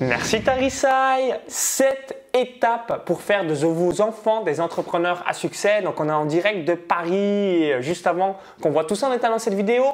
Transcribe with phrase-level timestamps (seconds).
[0.00, 1.34] Merci Tarisai.
[1.46, 5.82] Sept étapes pour faire de vos enfants des entrepreneurs à succès.
[5.82, 9.38] Donc on est en direct de Paris juste avant qu'on voit tout ça en étalant
[9.38, 9.84] cette vidéo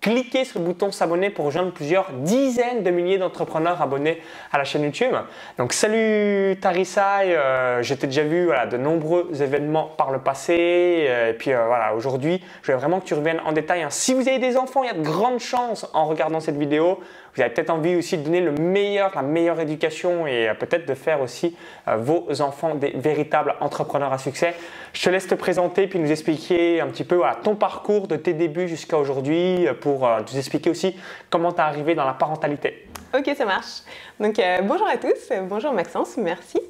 [0.00, 4.64] cliquez sur le bouton s'abonner pour rejoindre plusieurs dizaines de milliers d'entrepreneurs abonnés à la
[4.64, 5.14] chaîne YouTube.
[5.58, 7.00] Donc salut Tarisai,
[7.36, 11.94] euh, j'étais déjà vu de nombreux événements par le passé euh, et puis euh, voilà
[11.94, 13.82] aujourd'hui je veux vraiment que tu reviennes en détail.
[13.82, 13.90] Hein.
[13.90, 17.00] Si vous avez des enfants, il y a de grandes chances en regardant cette vidéo.
[17.34, 20.94] Vous avez peut-être envie aussi de donner le meilleur, la meilleure éducation et peut-être de
[20.94, 21.56] faire aussi
[21.98, 24.54] vos enfants des véritables entrepreneurs à succès.
[24.92, 28.32] Je te laisse te présenter puis nous expliquer un petit peu ton parcours de tes
[28.32, 30.96] débuts jusqu'à aujourd'hui pour pour euh, nous expliquer aussi
[31.30, 32.86] comment tu es arrivé dans la parentalité.
[33.12, 33.82] Ok, ça marche.
[34.20, 36.60] Donc euh, bonjour à tous, bonjour Maxence, merci.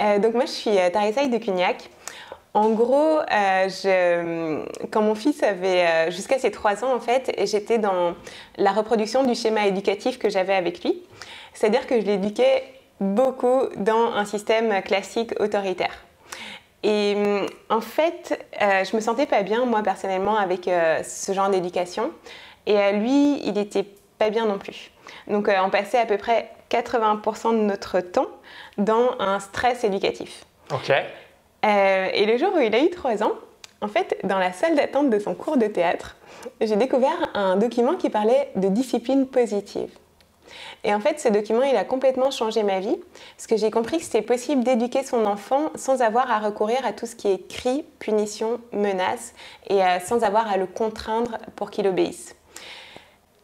[0.00, 1.88] Euh, donc moi je suis Tarissaï de Cugnac.
[2.54, 8.14] En gros, je, quand mon fils avait jusqu'à ses 3 ans, en fait, j'étais dans
[8.56, 11.02] la reproduction du schéma éducatif que j'avais avec lui.
[11.52, 12.64] C'est-à-dire que je l'éduquais
[13.00, 16.04] beaucoup dans un système classique autoritaire.
[16.82, 17.16] Et
[17.68, 22.10] en fait, je me sentais pas bien, moi personnellement, avec ce genre d'éducation.
[22.66, 23.84] Et lui, il n'était
[24.18, 24.90] pas bien non plus.
[25.26, 28.28] Donc euh, on passait à peu près 80% de notre temps
[28.76, 30.44] dans un stress éducatif.
[30.72, 30.92] Ok.
[31.64, 33.32] Euh, et le jour où il a eu 3 ans,
[33.80, 36.16] en fait, dans la salle d'attente de son cours de théâtre,
[36.60, 39.90] j'ai découvert un document qui parlait de discipline positive.
[40.84, 42.96] Et en fait, ce document, il a complètement changé ma vie,
[43.36, 46.92] parce que j'ai compris que c'était possible d'éduquer son enfant sans avoir à recourir à
[46.92, 49.34] tout ce qui est cri, punition, menace,
[49.68, 52.34] et euh, sans avoir à le contraindre pour qu'il obéisse.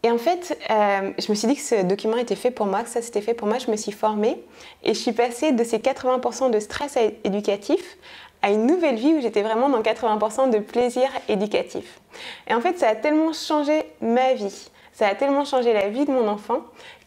[0.04, 2.82] Et en fait, euh, je me suis dit que ce document était fait pour moi,
[2.82, 3.56] que ça c'était fait pour moi.
[3.56, 4.38] Je me suis formée
[4.82, 7.96] et je suis passée de ces 80% de stress éducatif
[8.42, 12.00] à une nouvelle vie où j'étais vraiment dans 80% de plaisir éducatif.
[12.46, 14.70] Et en fait, ça a tellement changé ma vie.
[14.94, 16.60] Ça a tellement changé la vie de mon enfant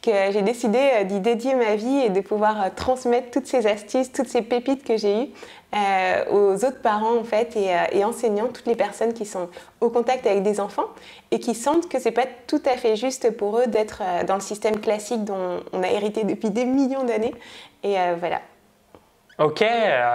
[0.04, 3.66] que j'ai décidé euh, d'y dédier ma vie et de pouvoir euh, transmettre toutes ces
[3.66, 5.28] astuces, toutes ces pépites que j'ai eues
[5.74, 9.48] euh, aux autres parents en fait et, enseignants, toutes les personnes qui sont
[9.80, 10.88] au contact avec des enfants
[11.32, 14.42] et qui sentent que c'est pas tout à fait juste pour eux d'être dans le
[14.42, 17.34] système classique dont on a hérité depuis des millions d'années.
[17.84, 18.42] Et voilà.
[19.40, 19.64] Ok,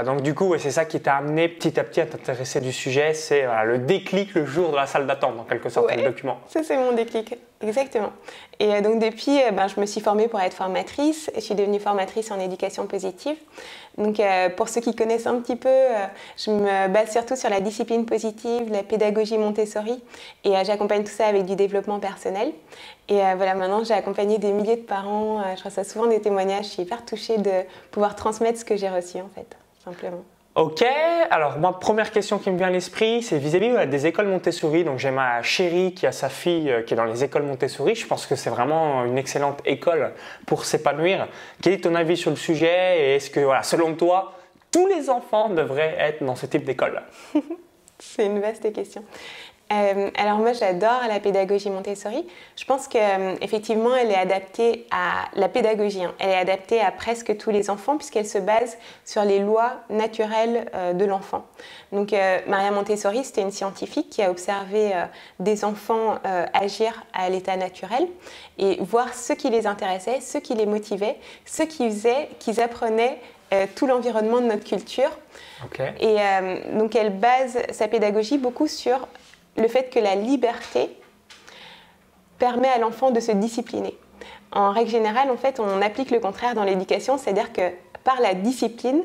[0.04, 3.14] donc du coup, c'est ça qui t'a amené petit à petit à t'intéresser du sujet,
[3.14, 6.41] c'est le déclic le jour de la salle d'attente, en quelque sorte, le document.
[6.48, 7.36] Ça, c'est mon déclic.
[7.62, 8.10] Exactement.
[8.58, 11.30] Et euh, donc depuis, euh, ben, je me suis formée pour être formatrice.
[11.34, 13.36] Je suis devenue formatrice en éducation positive.
[13.98, 15.68] Donc euh, pour ceux qui connaissent un petit peu,
[16.36, 20.02] je me base surtout sur la discipline positive, la pédagogie Montessori.
[20.44, 22.52] Et j'accompagne tout ça avec du développement personnel.
[23.08, 25.42] Et voilà, maintenant j'ai accompagné des milliers de parents.
[25.56, 26.64] je reçois souvent des témoignages.
[26.64, 27.50] Je suis hyper touchée de
[27.90, 30.22] pouvoir transmettre ce que j'ai reçu en fait, simplement.
[30.54, 30.84] Ok,
[31.30, 34.84] alors moi première question qui me vient à l'esprit, c'est vis-à-vis des écoles Montessori.
[34.84, 37.94] Donc j'ai ma chérie qui a sa fille euh, qui est dans les écoles Montessori.
[37.94, 40.12] Je pense que c'est vraiment une excellente école
[40.44, 41.26] pour s'épanouir.
[41.62, 44.34] Quel est ton avis sur le sujet et est-ce que, voilà, selon toi,
[44.70, 47.00] tous les enfants devraient être dans ce type d'école?
[47.98, 49.04] C'est une vaste question.
[49.72, 52.26] Euh, alors moi j'adore la pédagogie Montessori.
[52.56, 56.04] Je pense qu'effectivement euh, elle est adaptée à la pédagogie.
[56.04, 56.12] Hein.
[56.18, 60.66] Elle est adaptée à presque tous les enfants puisqu'elle se base sur les lois naturelles
[60.74, 61.46] euh, de l'enfant.
[61.92, 62.14] Donc
[62.46, 64.92] Maria Montessori c'était une scientifique qui a observé
[65.40, 66.18] des enfants
[66.54, 68.08] agir à l'état naturel
[68.58, 73.18] et voir ce qui les intéressait, ce qui les motivait, ce qui faisait qu'ils apprenaient
[73.74, 75.10] tout l'environnement de notre culture.
[76.00, 76.16] Et
[76.72, 79.06] donc elle base sa pédagogie beaucoup sur
[79.56, 80.88] le fait que la liberté
[82.38, 83.96] permet à l'enfant de se discipliner.
[84.50, 87.70] En règle générale, en fait, on applique le contraire dans l'éducation, c'est-à-dire que
[88.04, 89.02] par la discipline,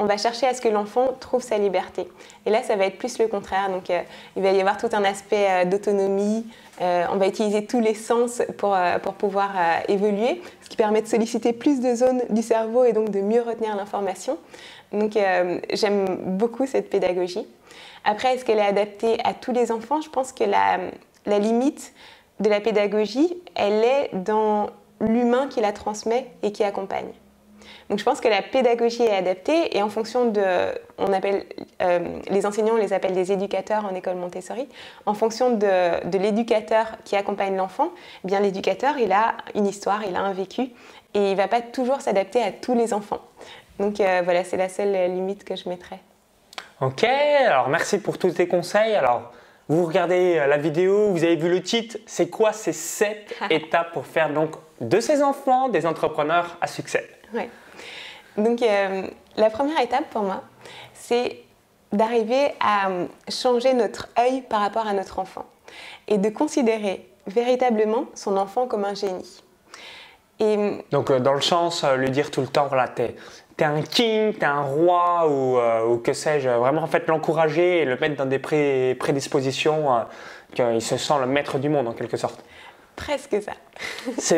[0.00, 2.08] on va chercher à ce que l'enfant trouve sa liberté.
[2.46, 3.68] Et là, ça va être plus le contraire.
[3.70, 4.00] Donc, euh,
[4.34, 6.46] il va y avoir tout un aspect euh, d'autonomie.
[6.80, 9.50] Euh, on va utiliser tous les sens pour, pour pouvoir
[9.88, 13.42] évoluer, ce qui permet de solliciter plus de zones du cerveau et donc de mieux
[13.42, 14.38] retenir l'information.
[14.90, 15.18] Donc,
[15.72, 16.06] j'aime
[16.38, 17.46] beaucoup cette pédagogie.
[18.04, 20.00] Après, est-ce qu'elle est adaptée à tous les enfants?
[20.00, 21.92] Je pense que la, limite
[22.40, 27.12] de la pédagogie, elle est dans l'humain qui la transmet et qui accompagne.
[27.88, 30.42] Donc je pense que la pédagogie est adaptée et en fonction de,
[30.98, 31.44] on appelle,
[31.82, 34.68] euh, les enseignants, on les appelle des éducateurs en école Montessori,
[35.06, 37.90] en fonction de, de l'éducateur qui accompagne l'enfant,
[38.24, 40.70] eh bien l'éducateur, il a une histoire, il a un vécu
[41.14, 43.20] et il ne va pas toujours s'adapter à tous les enfants.
[43.80, 46.00] Donc euh, voilà, c'est la seule limite que je mettrais.
[46.80, 48.94] Ok, alors merci pour tous tes conseils.
[48.94, 49.32] Alors,
[49.68, 53.92] vous regardez euh, la vidéo, vous avez vu le titre, c'est quoi ces sept étapes
[53.92, 57.06] pour faire donc de ces enfants des entrepreneurs à succès?
[57.34, 57.42] Oui.
[58.38, 59.06] Donc, euh,
[59.36, 60.42] la première étape pour moi,
[60.94, 61.42] c'est
[61.92, 65.44] d'arriver à euh, changer notre œil par rapport à notre enfant
[66.08, 69.42] et de considérer véritablement son enfant comme un génie.
[70.40, 73.14] Et, Donc, euh, dans le sens, euh, lui dire tout le temps, voilà, t'es
[73.62, 77.78] es un king, t'es un roi, ou, euh, ou que sais-je, vraiment en fait l'encourager
[77.82, 80.00] et le mettre dans des pré- prédispositions, euh,
[80.54, 82.44] qu'il se sent le maître du monde en quelque sorte.
[82.96, 83.52] presque ça.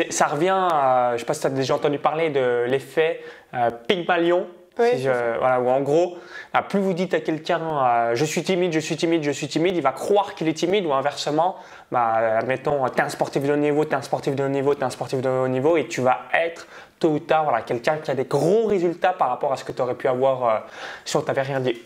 [0.09, 3.21] Ça revient, à, je ne sais pas si tu as déjà entendu parler de l'effet
[3.53, 4.47] euh, Pygmalion.
[4.79, 6.17] Oui, Si je- voilà, où en gros,
[6.55, 9.47] euh, plus vous dites à quelqu'un euh, je suis timide, je suis timide, je suis
[9.47, 11.57] timide, il va croire qu'il est timide ou inversement,
[11.91, 14.47] bah, admettons, tu es un sportif de haut niveau, tu es un sportif de haut
[14.47, 16.65] niveau, tu es un sportif de haut niveau et tu vas être
[16.99, 19.71] tôt ou tard voilà, quelqu'un qui a des gros résultats par rapport à ce que
[19.73, 20.59] tu aurais pu avoir euh,
[21.05, 21.79] si on t'avait rien dit.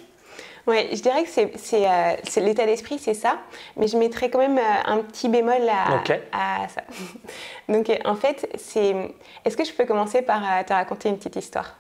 [0.66, 1.51] Ouais, je dirais que c'est,
[1.88, 3.38] euh, l'état d'esprit, c'est ça,
[3.78, 5.95] mais je mettrais quand même euh, un petit bémol à,
[6.31, 6.81] à ça.
[7.69, 8.95] Donc en fait, c'est.
[9.44, 11.75] Est-ce que je peux commencer par te raconter une petite histoire?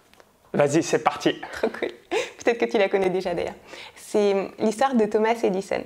[0.57, 1.39] Vas-y, c'est parti.
[1.53, 1.89] Trop cool.
[2.09, 3.53] Peut-être que tu la connais déjà d'ailleurs.
[3.95, 5.83] C'est l'histoire de Thomas Edison.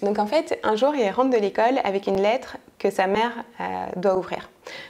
[0.00, 3.44] Donc en fait, un jour, il rentre de l'école avec une lettre que sa mère
[3.60, 4.48] euh, doit ouvrir.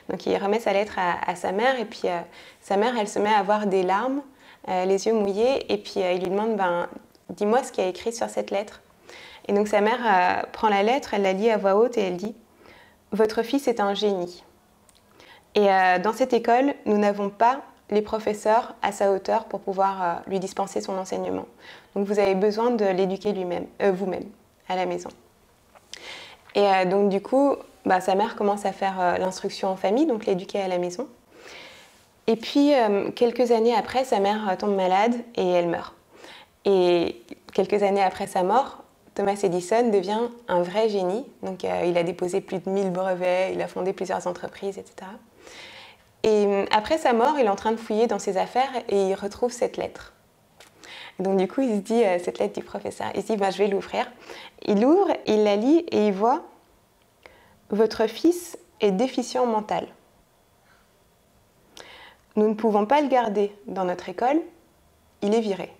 [0.08, 2.20] Donc il remet sa lettre à, sa mère et puis euh,
[2.60, 4.22] sa mère, elle se met à avoir des larmes,
[4.68, 6.86] euh, les yeux mouillés et puis il lui demande, ben,
[7.30, 8.80] dis-moi ce qu'il y a écrit sur cette lettre.
[9.48, 12.16] Et donc sa mère prend la lettre, elle la lit à voix haute et elle
[12.16, 12.36] dit,
[13.10, 14.44] votre fils est un génie.
[15.54, 15.66] Et
[16.02, 20.40] dans cette école, nous n'avons pas les professeurs à sa hauteur pour pouvoir euh, lui
[20.40, 21.46] dispenser son enseignement.
[21.94, 24.26] Donc vous avez besoin de l'éduquer lui-même, euh, vous-même,
[24.68, 25.10] à la maison.
[26.54, 27.54] Et euh, donc du coup,
[27.86, 31.08] bah, sa mère commence à faire l'instruction en famille, donc l'éduquer à la maison.
[32.26, 32.72] Et puis
[33.16, 35.94] quelques années après, sa mère tombe malade et elle meurt.
[36.66, 37.22] Et
[37.54, 38.82] quelques années après sa mort,
[39.14, 41.24] Thomas Edison devient un vrai génie.
[41.42, 45.06] Donc il a déposé plus de 1000 brevets, il a fondé plusieurs entreprises, etc.
[46.22, 49.08] Et euh, après sa mort, il est en train de fouiller dans ses affaires et
[49.08, 50.12] il retrouve cette lettre.
[51.18, 53.36] Et donc du coup, il se dit, euh, cette lettre du professeur, il se dit,
[53.36, 54.10] ben, je vais l'ouvrir.
[54.66, 56.42] Il l'ouvre, il la lit et il voit,
[57.70, 59.86] votre fils est déficient mental.
[62.36, 64.40] Nous ne pouvons pas le garder dans notre école,
[65.22, 65.72] il est viré.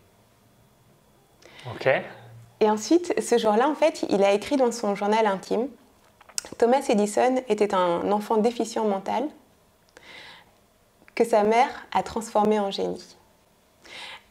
[1.72, 1.88] Ok.
[2.60, 5.68] Et ensuite, ce jour-là, en fait, il a écrit dans son journal intime
[6.56, 9.24] Thomas Edison était un enfant déficient mental
[11.18, 13.16] que sa mère a transformé en génie.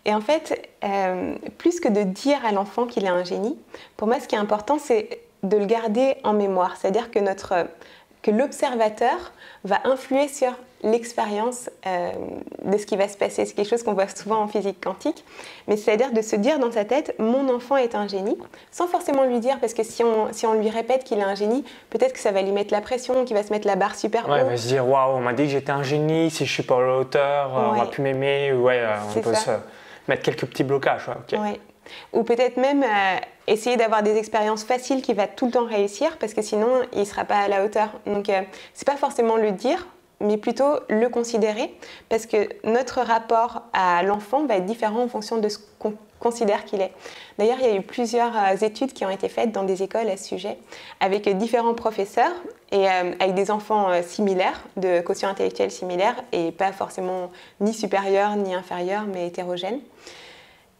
[0.05, 3.59] Et en fait, euh, plus que de dire à l'enfant qu'il est un génie,
[3.97, 6.77] pour moi, ce qui est important, c'est de le garder en mémoire.
[6.77, 7.67] C'est-à-dire que, notre,
[8.21, 9.33] que l'observateur
[9.65, 12.11] va influer sur l'expérience euh,
[12.63, 13.45] de ce qui va se passer.
[13.45, 15.23] C'est quelque chose qu'on voit souvent en physique quantique.
[15.67, 18.37] Mais c'est-à-dire de se dire dans sa tête, mon enfant est un génie,
[18.71, 21.35] sans forcément lui dire, parce que si on, si on lui répète qu'il est un
[21.35, 23.95] génie, peut-être que ça va lui mettre la pression, qu'il va se mettre la barre
[23.95, 24.49] super Ouais, il haut.
[24.49, 26.77] va se dire waouh, on m'a dit que j'étais un génie, si je suis pas
[26.77, 29.39] à la hauteur, on va plus m'aimer, ouais, euh, on peut ça.
[29.39, 29.51] se
[30.07, 31.07] mettre quelques petits blocages.
[31.07, 31.41] ouais, ok.
[31.41, 31.59] Ouais.
[32.11, 36.17] Ou peut-être même euh, essayer d'avoir des expériences faciles qui va tout le temps réussir
[36.19, 37.89] parce que sinon il ne sera pas à la hauteur.
[38.05, 38.41] Donc euh,
[38.73, 39.87] c'est pas forcément le dire,
[40.19, 41.73] mais plutôt le considérer
[42.09, 46.65] parce que notre rapport à l'enfant va être différent en fonction de ce qu'on considère
[46.65, 46.91] qu'il est.
[47.37, 50.09] D'ailleurs, il y a eu plusieurs euh, études qui ont été faites dans des écoles
[50.09, 50.57] à ce sujet
[50.99, 52.33] avec différents professeurs
[52.71, 57.73] et euh, avec des enfants euh, similaires, de quotient intellectuel similaire et pas forcément ni
[57.73, 59.79] supérieur ni inférieur, mais hétérogènes.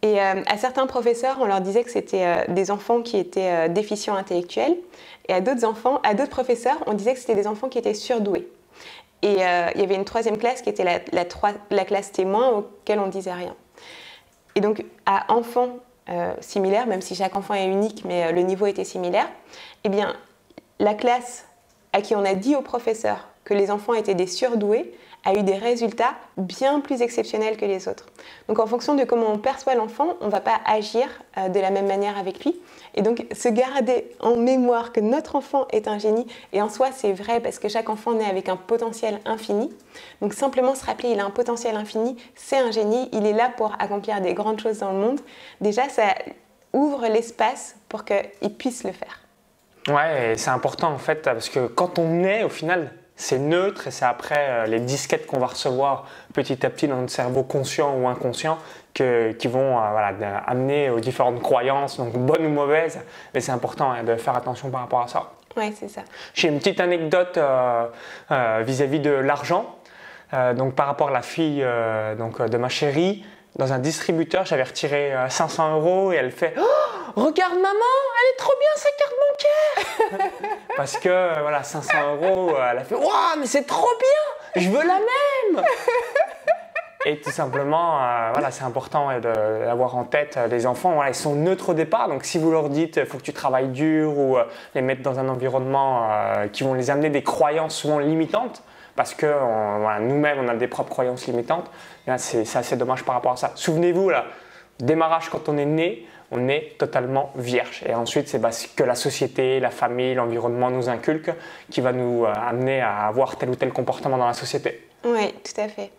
[0.02, 4.76] Et à certains professeurs, on leur disait que c'était des enfants qui étaient déficients intellectuels,
[5.26, 7.94] et à d'autres enfants, à d'autres professeurs, on disait que c'était des enfants qui étaient
[7.94, 8.48] surdoués.
[9.22, 13.08] Et euh, il y avait une troisième classe qui était la, classe témoin auquel on
[13.08, 13.54] disait rien.
[14.54, 18.42] Et donc à enfants euh, similaires, même si chaque enfant est unique, mais euh, le
[18.42, 19.28] niveau était similaire,
[19.84, 20.14] eh bien
[20.78, 21.46] la classe
[21.92, 24.92] à qui on a dit au professeur que les enfants étaient des surdoués
[25.24, 28.06] a eu des résultats bien plus exceptionnels que les autres.
[28.46, 31.58] Donc en fonction de comment on perçoit l'enfant, on ne va pas agir euh, de
[31.58, 32.60] la même manière avec lui.
[32.94, 36.90] Et donc se garder en mémoire que notre enfant est un génie, et en soi
[36.92, 39.70] c'est vrai parce que chaque enfant naît avec un potentiel infini.
[40.20, 43.50] Donc simplement se rappeler il a un potentiel infini, c'est un génie, il est là
[43.56, 45.20] pour accomplir des grandes choses dans le monde.
[45.60, 46.14] Déjà ça
[46.74, 49.20] ouvre l'espace pour qu'il puisse le faire.
[49.88, 53.90] Ouais, c'est important en fait, parce que quand on est, au final, c'est neutre et
[53.90, 57.94] c'est après euh, les disquettes qu'on va recevoir petit à petit dans notre cerveau conscient
[57.98, 58.58] ou inconscient
[58.94, 63.00] que- qui vont euh, voilà, amener aux différentes croyances, donc bonnes ou mauvaises.
[63.34, 65.32] Mais c'est important hein, de faire attention par rapport à ça.
[65.56, 66.02] Ouais, c'est ça.
[66.34, 67.86] J'ai une petite anecdote euh,
[68.30, 69.74] euh, vis-à-vis de l'argent.
[70.56, 71.64] Donc par rapport à la fille
[72.18, 73.24] donc, de ma chérie,
[73.58, 76.62] dans un distributeur, j'avais retiré euh, 500 euros et elle fait Oh,
[77.16, 77.64] Regarde maman,
[78.22, 79.14] elle est trop bien sa carte
[80.18, 80.30] bancaire
[80.76, 84.62] Parce que euh, voilà, 500 euros, euh, elle a fait Waouh, mais c'est trop bien
[84.62, 85.64] Je veux la même
[87.06, 90.92] Et tout simplement, euh, voilà, c'est important d'avoir en tête euh, les enfants.
[90.92, 93.32] Voilà, ils sont neutres au départ, donc si vous leur dites il faut que tu
[93.32, 97.22] travailles dur ou euh, les mettre dans un environnement euh, qui vont les amener des
[97.22, 98.62] croyances souvent limitantes,
[98.98, 99.32] parce que
[100.00, 101.70] nous-mêmes, on a des propres croyances limitantes.
[102.16, 103.52] C'est assez dommage par rapport à ça.
[103.54, 104.24] Souvenez-vous, là,
[104.80, 107.84] démarrage quand on est né, on est totalement vierge.
[107.86, 111.32] Et ensuite, c'est ce que la société, la famille, l'environnement nous inculquent
[111.70, 114.88] qui va nous euh, amener à avoir tel ou tel comportement dans la société.
[115.04, 115.92] Oui, tout à fait.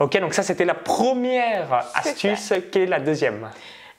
[0.00, 2.52] Ok, donc ça c'était la première astuce.
[2.72, 3.48] Quelle est la deuxième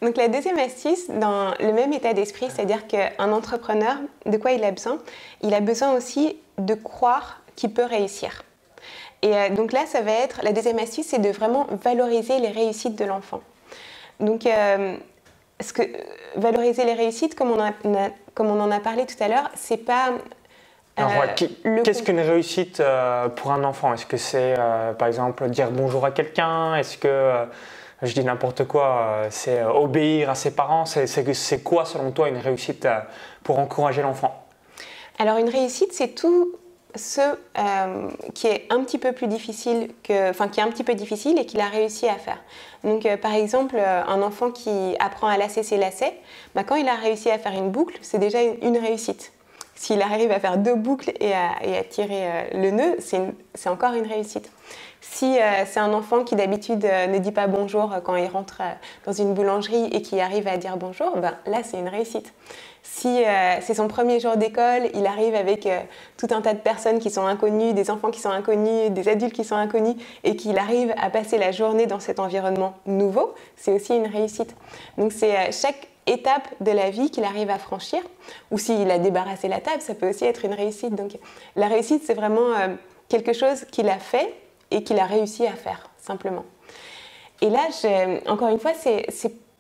[0.02, 4.64] donc la deuxième astuce, dans le même état d'esprit, c'est-à-dire qu'un entrepreneur, de quoi il
[4.64, 4.98] a besoin?
[5.42, 8.44] Il a besoin aussi de croire qu'il peut réussir.
[9.22, 12.50] Et euh, donc là, ça va être, la deuxième astuce, c'est de vraiment valoriser les
[12.50, 13.42] réussites de l'enfant.
[14.20, 14.96] Donc, euh,
[15.60, 15.84] ce que,
[16.36, 17.72] valoriser les réussites, comme on, a,
[18.34, 20.14] comme on en a parlé tout à l'heure, c'est pas
[21.00, 23.94] euh, qu'est-ce qu'une réussite euh, pour un enfant?
[23.94, 26.76] Est-ce que c'est, euh, par exemple, dire bonjour à quelqu'un?
[26.76, 27.46] Est-ce que,
[28.02, 30.86] je dis n'importe quoi, c'est obéir à ses parents?
[30.86, 32.88] C'est quoi, selon toi, une réussite
[33.44, 34.46] pour encourager l'enfant?
[35.20, 36.54] Alors, une réussite, c'est tout
[37.00, 37.22] ce
[38.34, 39.90] qui est un petit peu plus difficile
[40.30, 42.38] enfin, qui est un petit peu difficile et qu'il a réussi à faire.
[42.84, 46.14] Donc, par exemple, un enfant qui apprend à lasser ses lacets,
[46.56, 49.32] bah, quand il a réussi à faire une boucle, c'est déjà une réussite.
[49.80, 54.06] S'il arrive à faire deux boucles et à, tirer euh, le nœud, c'est encore une
[54.06, 54.52] réussite.
[55.00, 58.62] Si euh, c'est un enfant qui d'habitude euh, ne dit pas bonjour quand il rentre
[59.06, 62.34] dans une boulangerie et qui arrive à dire bonjour, ben, là c'est une réussite.
[62.92, 63.24] Si
[63.62, 65.70] c'est son premier jour d'école, il arrive avec
[66.18, 69.34] tout un tas de personnes qui sont inconnues, des enfants qui sont inconnus, des adultes
[69.34, 73.72] qui sont inconnus, et qu'il arrive à passer la journée dans cet environnement nouveau, c'est
[73.72, 74.56] aussi une réussite.
[74.98, 78.02] Donc c'est chaque étape de la vie qu'il arrive à franchir.
[78.52, 80.96] Ou s'il a débarrassé la table, ça peut aussi être une réussite.
[80.96, 81.18] Donc
[81.56, 82.76] la réussite, c'est vraiment euh,
[83.08, 84.34] quelque chose qu'il a fait
[84.72, 86.46] et qu'il a réussi à faire, simplement.
[87.42, 87.62] Et là,
[88.28, 89.06] encore une fois, c'est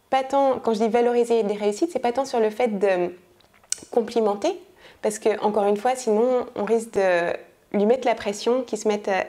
[0.09, 3.13] pas tant, quand je dis valoriser des réussites, c'est pas tant sur le fait de
[3.91, 4.59] complimenter,
[5.01, 7.33] parce que, encore une fois, sinon, on risque de
[7.73, 9.21] lui mettre la pression, qu'il se mette euh,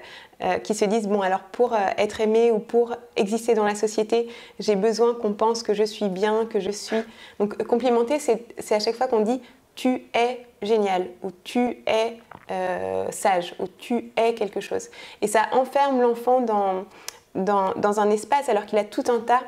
[0.43, 3.75] euh, qui se disent bon alors pour euh, être aimé ou pour exister dans la
[3.75, 6.97] société, j'ai besoin qu'on pense que je suis bien, que je suis.
[7.39, 9.43] Donc complimenter, c'est à chaque fois qu'on dit
[9.75, 12.17] tu es génial ou tu es
[13.13, 14.89] sage ou tu es quelque chose.
[15.23, 16.85] Et ça enferme l'enfant dans,
[17.35, 19.43] dans, un espace alors qu'il a tout un tas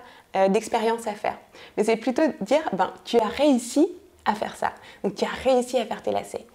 [0.48, 1.36] d'expériences à faire.
[1.76, 3.88] Mais c'est plutôt dire ben, tu as réussi
[4.24, 4.72] à faire ça.
[5.04, 6.46] Donc tu as réussi à faire tes lacets.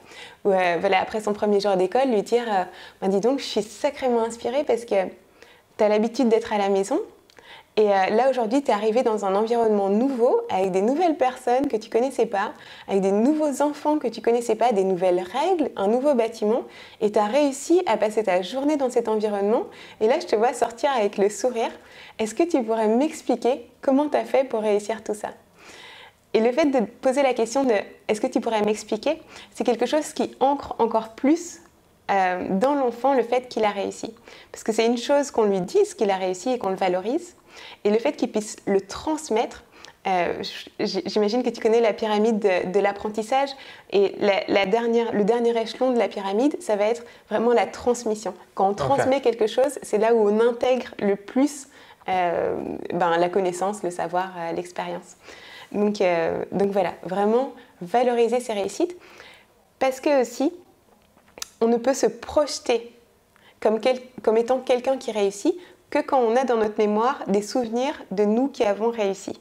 [0.46, 2.64] Ou euh, voilà, après son premier jour d'école, lui dire euh,
[3.02, 5.06] ben, Dis donc, je suis sacrément inspirée parce que
[5.78, 7.00] tu as l'habitude d'être à la maison.
[7.80, 11.68] Et euh, là, aujourd'hui, tu es arrivé dans un environnement nouveau, avec des nouvelles personnes
[11.68, 12.54] que tu connaissais pas,
[12.88, 16.64] avec des nouveaux enfants que tu connaissais pas, des nouvelles règles, un nouveau bâtiment.
[17.02, 19.66] Et tu as réussi à passer ta journée dans cet environnement.
[20.02, 21.70] Et là, je te vois sortir avec le sourire.
[22.18, 25.30] Est-ce que tu pourrais m'expliquer comment tu as fait pour réussir tout ça?
[26.34, 27.76] Et le fait de poser la question de
[28.08, 29.22] est-ce que tu pourrais m'expliquer,
[29.54, 31.60] c'est quelque chose qui ancre encore plus
[32.10, 34.14] euh, dans l'enfant le fait qu'il a réussi.
[34.52, 37.36] Parce que c'est une chose qu'on lui dise qu'il a réussi et qu'on le valorise,
[37.84, 39.64] et le fait qu'il puisse le transmettre.
[40.08, 40.42] Euh,
[40.80, 43.50] j'imagine que tu connais la pyramide de, l'apprentissage
[43.92, 48.34] et la, dernière, le dernier échelon de la pyramide, ça va être vraiment la transmission.
[48.56, 51.68] Quand on transmet quelque chose, c'est là où on intègre le plus
[52.08, 52.56] euh,
[52.94, 55.18] ben, la connaissance, le savoir, l'expérience.
[55.72, 58.96] Donc, euh, donc voilà, vraiment valoriser ses réussites.
[59.80, 60.54] Parce que aussi,
[61.62, 62.94] on ne peut se projeter
[63.60, 63.80] comme,
[64.24, 65.56] comme étant quelqu'un qui réussit
[65.90, 69.40] que quand on a dans notre mémoire des souvenirs de nous qui avons réussi.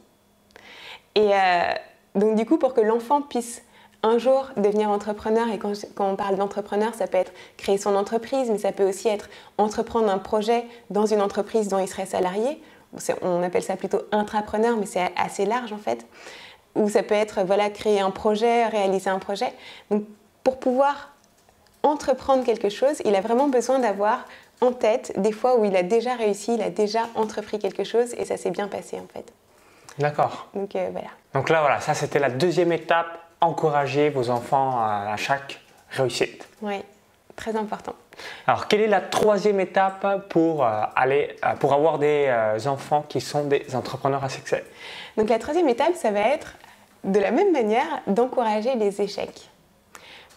[1.15, 1.73] Et euh,
[2.15, 3.63] donc du coup, pour que l'enfant puisse
[4.03, 7.97] un jour devenir entrepreneur, et quand, quand on parle d'entrepreneur, ça peut être créer son
[7.97, 12.07] entreprise, mais ça peut aussi être entreprendre un projet dans une entreprise dont il serait
[12.07, 12.61] salarié,
[13.23, 16.07] on appelle ça plutôt intrapreneur, mais c'est assez large en fait.
[16.75, 19.53] Ou ça peut être voilà, créer un projet, réaliser un projet.
[19.91, 20.05] Donc
[20.45, 21.13] pour pouvoir
[21.83, 24.25] entreprendre quelque chose, il a vraiment besoin d'avoir
[24.61, 28.15] en tête des fois où il a déjà réussi, il a déjà entrepris quelque chose
[28.15, 29.33] et ça s'est bien passé en fait.
[29.99, 30.49] D'accord.
[30.55, 31.09] Donc euh, voilà.
[31.35, 35.61] Donc là voilà, ça c'était la deuxième étape, encourager vos enfants à chaque
[35.91, 36.49] réussite.
[36.63, 36.83] Oui,
[37.37, 37.95] très important.
[38.47, 43.05] Alors, quelle est la troisième étape pour, euh, aller, euh, pour avoir des euh, enfants
[43.09, 44.65] qui sont des entrepreneurs à succès?
[45.17, 46.55] Donc, la troisième étape, ça va être
[47.05, 49.49] de la même manière d'encourager les échecs.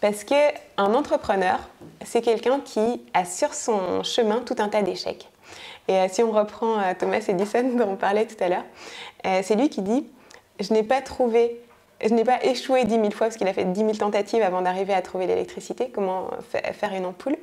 [0.02, 1.60] Parce qu'un entrepreneur,
[2.06, 5.28] c'est quelqu'un qui a sur son chemin tout un tas d'échecs.
[5.88, 9.82] Et si on reprend Thomas Edison dont on parlait tout à l'heure, c'est lui qui
[9.82, 10.08] dit
[10.60, 11.60] Je n'ai pas trouvé
[12.02, 14.62] je n'ai pas échoué 10 000 fois parce qu'il a fait 10 000 tentatives avant
[14.62, 17.36] d'arriver à trouver l'électricité, comment faire une ampoule.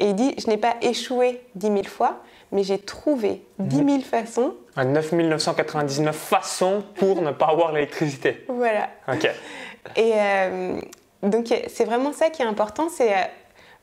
[0.00, 4.00] Et il dit, je n'ai pas échoué 10 000 fois, mais j'ai trouvé 10 000
[4.00, 4.54] façons.
[4.76, 8.44] 9 999 façons pour ne pas avoir l'électricité.
[8.48, 8.88] Voilà.
[9.08, 9.28] Ok.
[9.96, 10.80] Et euh,
[11.24, 13.22] donc c'est vraiment ça qui est important, c'est euh,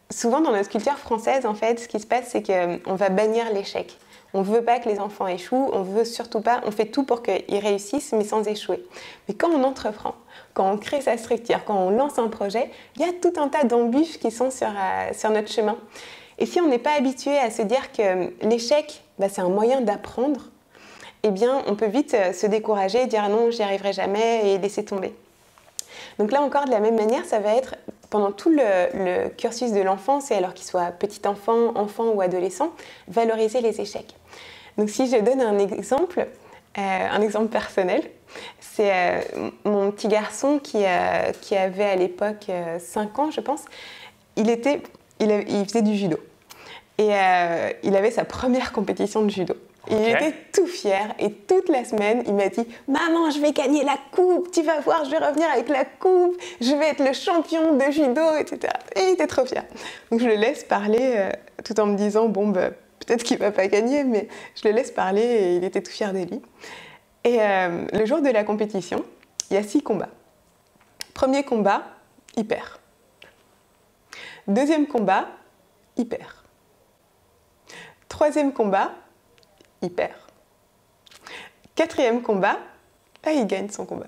[0.09, 3.51] souvent dans notre culture française, en fait, ce qui se passe, c'est qu'on va bannir
[3.53, 3.97] l'échec.
[4.33, 7.03] On ne veut pas que les enfants échouent, on veut surtout pas, on fait tout
[7.03, 8.85] pour qu'ils réussissent, mais sans échouer.
[9.27, 10.15] Mais quand on entreprend,
[10.53, 13.49] quand on crée sa structure, quand on lance un projet, il y a tout un
[13.49, 15.77] tas d'embûches qui sont sur, euh, sur notre chemin.
[16.37, 19.81] Et si on n'est pas habitué à se dire que l'échec, bah, c'est un moyen
[19.81, 20.49] d'apprendre,
[21.23, 24.85] eh bien, on peut vite euh, se décourager, dire non, j'y arriverai jamais et laisser
[24.85, 25.13] tomber.
[26.19, 27.75] Donc là encore, de la même manière, ça va être
[28.09, 32.71] pendant tout le, cursus de l'enfance, et alors qu'il soit petit enfant, enfant ou adolescent,
[33.07, 34.15] valoriser les échecs.
[34.77, 36.27] Donc si je donne un exemple,
[36.77, 38.01] euh, un exemple personnel,
[38.59, 40.83] c'est euh, mon petit garçon qui,
[41.41, 42.47] qui avait à l'époque
[42.79, 43.63] 5 ans, je pense,
[44.35, 44.81] il, était,
[45.19, 46.17] il faisait du judo.
[46.97, 47.09] Et
[47.83, 49.55] il avait sa première compétition de judo.
[49.89, 53.83] Il était tout fier et toute la semaine, il m'a dit Maman, je vais gagner
[53.83, 57.13] la coupe, tu vas voir, je vais revenir avec la coupe, je vais être le
[57.13, 58.73] champion de judo, etc.
[58.95, 59.63] Et il était trop fier.
[60.11, 61.29] Donc je le laisse parler euh,
[61.63, 62.69] tout en me disant Bon, bah,
[62.99, 66.13] peut-être qu'il va pas gagner, mais je le laisse parler et il était tout fier
[66.13, 66.41] de lui.
[67.23, 69.03] Et euh, le jour de la compétition,
[69.49, 70.09] il y a six combats.
[71.15, 71.83] Premier combat,
[72.37, 72.79] il perd.
[74.47, 75.27] Deuxième combat,
[75.97, 76.29] il perd.
[78.07, 78.91] Troisième combat,
[79.81, 80.11] il perd.
[81.75, 82.57] Quatrième combat,
[83.25, 84.07] là, il gagne son combat.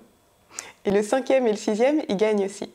[0.86, 2.72] Et le cinquième et le sixième, il gagne aussi.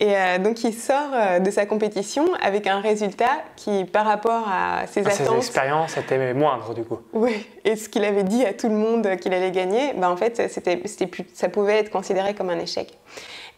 [0.00, 4.48] Et euh, donc il sort euh, de sa compétition avec un résultat qui, par rapport
[4.48, 5.42] à ses ah, attentes...
[5.42, 6.98] Ses expériences étaient moindres du coup.
[7.12, 10.16] Oui, et ce qu'il avait dit à tout le monde qu'il allait gagner, ben, en
[10.16, 12.98] fait, c'était, plus, ça pouvait être considéré comme un échec.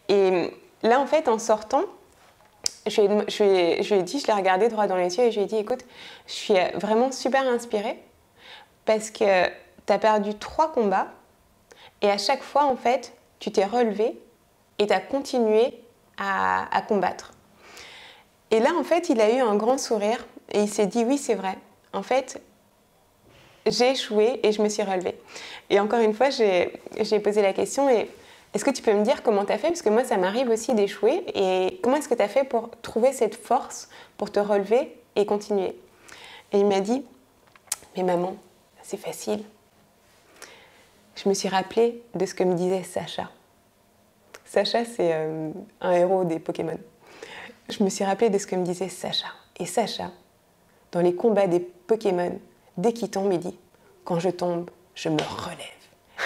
[0.09, 0.51] Et
[0.83, 1.83] là, en fait, en sortant,
[2.87, 5.45] je lui, ai, je, dit, je l'ai regardé droit dans les yeux et je lui
[5.45, 5.85] ai dit, écoute,
[6.27, 7.97] je suis vraiment super inspirée
[8.85, 9.47] parce que
[9.85, 11.07] tu as perdu trois combats
[12.01, 14.19] et à chaque fois, en fait, tu t'es relevé
[14.79, 15.79] et tu as continué
[16.17, 17.33] à, combattre.
[18.51, 21.17] Et là, en fait, il a eu un grand sourire et il s'est dit oui,
[21.17, 21.57] c'est vrai.
[21.93, 22.41] En fait,
[23.65, 25.15] j'ai échoué et je me suis relevé.
[25.69, 28.09] Et encore une fois, j'ai posé la question et
[28.53, 29.69] est-ce que tu peux me dire comment tu as fait?
[29.69, 31.23] Parce que moi, ça m'arrive aussi d'échouer.
[31.33, 35.25] Et comment est-ce que tu as fait pour trouver cette force pour te relever et
[35.25, 35.75] continuer?
[36.51, 37.03] Et il m'a dit,
[37.97, 38.35] mais maman,
[38.83, 39.43] c'est facile.
[41.15, 43.29] Je me suis rappelé de ce que me disait Sacha.
[44.45, 46.77] Sacha, c'est euh, un héros des Pokémon.
[47.69, 49.27] Je me suis rappelé de ce que me disait Sacha.
[49.57, 50.11] Et Sacha,
[50.91, 52.39] dans les combats des Pokémon,
[52.77, 53.57] dès qu'il tombe, il dit
[54.03, 55.57] Quand je tombe, je me relève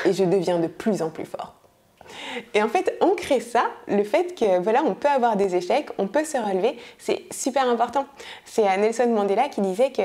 [0.05, 1.53] et je deviens de plus en plus fort.
[2.53, 6.07] Et en fait, ancrer ça, le fait que voilà, on peut avoir des échecs, on
[6.07, 8.05] peut se relever, c'est super important.
[8.45, 10.03] C'est Nelson Mandela qui disait que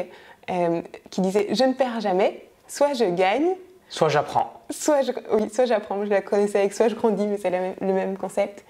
[0.51, 3.55] euh, qui disait Je ne perds jamais, soit je gagne,
[3.89, 4.53] soit j'apprends.
[4.71, 6.05] Soit je, oui, soit j'apprends.
[6.05, 8.65] Je la connaissais avec soit je grandis, mais c'est le même concept.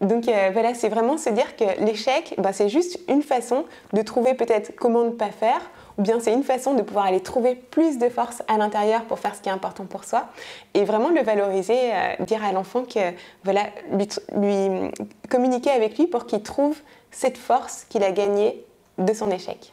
[0.00, 4.02] Donc euh, voilà, c'est vraiment se dire que l'échec, bah, c'est juste une façon de
[4.02, 5.60] trouver peut-être comment ne pas faire,
[5.98, 9.18] ou bien c'est une façon de pouvoir aller trouver plus de force à l'intérieur pour
[9.18, 10.28] faire ce qui est important pour soi,
[10.74, 13.12] et vraiment le valoriser, euh, dire à l'enfant que
[13.42, 14.90] voilà, lui, lui
[15.28, 16.78] communiquer avec lui pour qu'il trouve
[17.10, 18.64] cette force qu'il a gagnée
[18.98, 19.72] de son échec.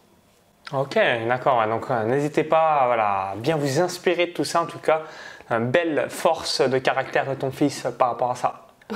[0.74, 0.96] Ok,
[1.28, 1.66] d'accord.
[1.68, 4.64] Donc euh, n'hésitez pas à bien vous inspirer de tout ça.
[4.64, 5.04] En tout cas,
[5.52, 8.68] une belle force de caractère de ton fils par rapport à ça.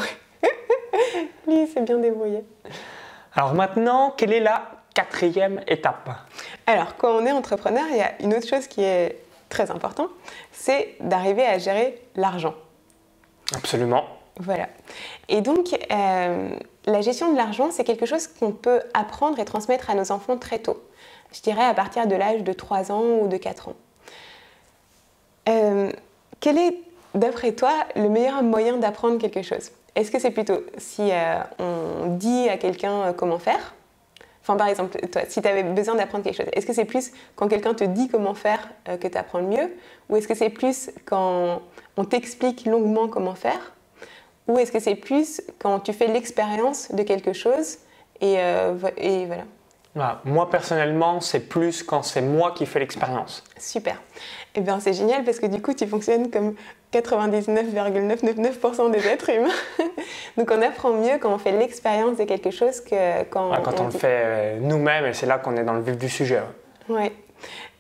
[1.48, 2.44] Lui, c'est bien débrouillé.
[3.36, 4.64] Alors maintenant, quelle est la
[4.96, 6.10] quatrième étape?
[6.66, 10.10] Alors, quand on est entrepreneur, il y a une autre chose qui est très importante,
[10.52, 12.56] c'est d'arriver à gérer l'argent.
[13.56, 14.06] Absolument.
[14.40, 14.70] Voilà.
[15.28, 16.50] Et donc, euh,
[16.86, 20.38] la gestion de l'argent, c'est quelque chose qu'on peut apprendre et transmettre à nos enfants
[20.38, 20.82] très tôt
[21.32, 23.76] je dirais à partir de l'âge de 3 ans ou de 4 ans.
[25.48, 25.92] Euh,
[26.40, 26.78] quel est,
[27.16, 29.72] d'après toi, le meilleur moyen d'apprendre quelque chose?
[29.96, 33.74] Est-ce que c'est plutôt si euh, on dit à quelqu'un euh, comment faire?
[34.42, 37.12] Enfin, par exemple, toi, si tu avais besoin d'apprendre quelque chose, est-ce que c'est plus
[37.36, 38.68] quand quelqu'un te dit comment faire
[39.00, 39.76] que tu apprends le mieux?
[40.10, 41.62] Ou est-ce que c'est plus quand
[41.98, 43.74] on t'explique longuement comment faire?
[44.48, 47.78] Ou est-ce que c'est plus quand tu fais l'expérience de quelque chose
[48.22, 48.38] et,
[48.98, 49.44] et voilà
[50.26, 53.44] moi personnellement, c'est plus quand c'est moi qui fais l'expérience.
[53.58, 54.02] Super.
[54.56, 56.56] Eh bien, c'est génial parce que du coup, tu fonctionnes comme
[56.92, 59.54] 99,999% des êtres humains.
[60.38, 63.86] Donc, on apprend mieux quand on fait l'expérience de quelque chose que quand, quand on,
[63.86, 66.42] le fait euh, nous-mêmes et c'est là qu'on est dans le vif du sujet.
[66.88, 67.12] Oui.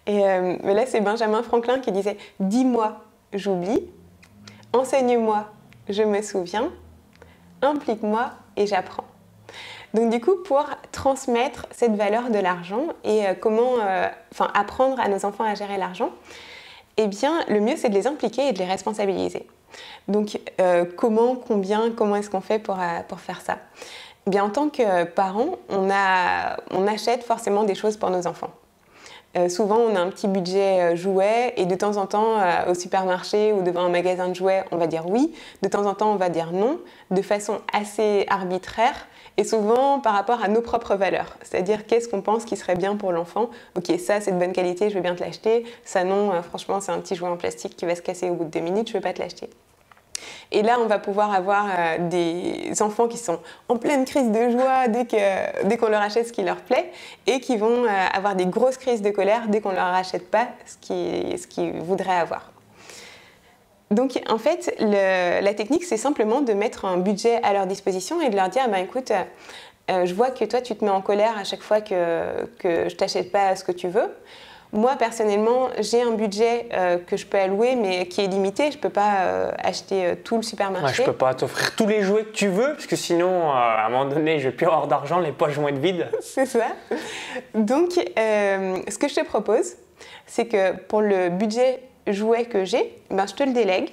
[0.06, 3.02] Et euh, mais là, c'est Benjamin Franklin qui disait Dis-moi,
[3.34, 3.90] j'oublie.
[4.74, 5.48] Enseigne-moi,
[5.90, 6.72] je me souviens.
[7.62, 9.09] Implique-moi et j'apprends.
[9.94, 15.00] Donc du coup, pour transmettre cette valeur de l'argent et euh, comment euh, enfin, apprendre
[15.00, 16.12] à nos enfants à gérer l'argent,
[16.98, 19.48] eh bien, le mieux, c'est de les impliquer et de les responsabiliser.
[20.08, 22.78] Donc, euh, comment, combien, comment est-ce qu'on fait pour,
[23.18, 23.58] faire ça?
[24.28, 25.90] Bien, en tant que parents, on,
[26.88, 28.52] achète forcément des choses pour nos enfants.
[29.48, 33.62] Souvent, on a un petit budget jouet et de temps en temps, au supermarché ou
[33.62, 35.34] devant un magasin de jouets, on va dire oui.
[35.62, 36.80] De temps en temps, on va dire non,
[37.12, 39.08] de façon assez arbitraire
[39.40, 41.38] et souvent par rapport à nos propres valeurs.
[41.44, 43.50] C'est-à-dire qu'est-ce qu'on pense qui serait bien pour l'enfant?
[43.78, 45.66] Ok, ça c'est de bonne qualité, je veux bien te l'acheter.
[45.86, 48.44] Ça non, franchement, c'est un petit jouet en plastique qui va se casser au bout
[48.44, 49.50] de deux minutes, je ne veux pas te l'acheter.
[50.52, 54.50] Et là, on va pouvoir avoir euh, des enfants qui sont en pleine crise de
[54.50, 56.92] joie dès qu'on leur achète ce qui leur plaît
[57.26, 60.30] et qui vont euh, avoir des grosses crises de colère dès qu'on ne leur achète
[60.30, 62.52] pas ce qu'ils voudraient avoir.
[63.92, 68.30] Donc en fait, la technique, c'est simplement de mettre un budget à leur disposition et
[68.30, 69.12] de leur dire, bah, écoute,
[69.90, 72.90] euh, je vois que toi, tu te mets en colère à chaque fois que, que
[72.90, 74.12] je t'achète pas ce que tu veux.
[74.72, 78.72] Moi, personnellement, j'ai un budget euh, que je peux allouer, mais qui est limité.
[78.72, 80.94] Je ne peux pas euh, acheter euh, tout le supermarché.
[80.94, 83.86] je ne peux pas t'offrir tous les jouets que tu veux, parce que sinon, à
[83.88, 86.08] un moment donné, je vais plus avoir d'argent, les poches vont être vides.
[86.22, 86.68] C'est ça.
[87.56, 89.76] Donc, ce que je te propose,
[90.28, 93.90] c'est que pour le budget jouet que j'ai, ben, je te le délègue.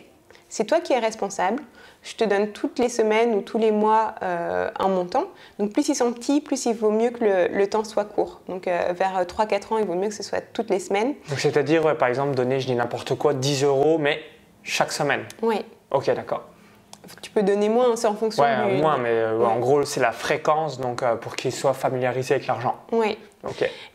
[0.49, 1.63] C'est toi qui es responsable
[2.07, 5.25] je te donne toutes les semaines ou tous les mois euh, un montant.
[5.59, 8.41] Donc plus ils sont petits, plus il vaut mieux que le, temps soit court.
[8.49, 11.15] Donc euh, vers 3-4 ans, il vaut mieux que ce soit toutes les semaines.
[11.29, 14.21] Donc c'est-à-dire, par exemple, donner, je dis n'importe quoi, 10 euros, mais
[14.63, 15.65] chaque semaine Oui.
[15.91, 16.45] Ok, d'accord.
[17.23, 20.13] Tu peux donner moins, c'est en fonction ouais, moins, mais euh, en gros, c'est la
[20.13, 22.77] fréquence donc, pour qu'ils soient familiarisés avec l'argent.
[22.93, 23.19] Oui.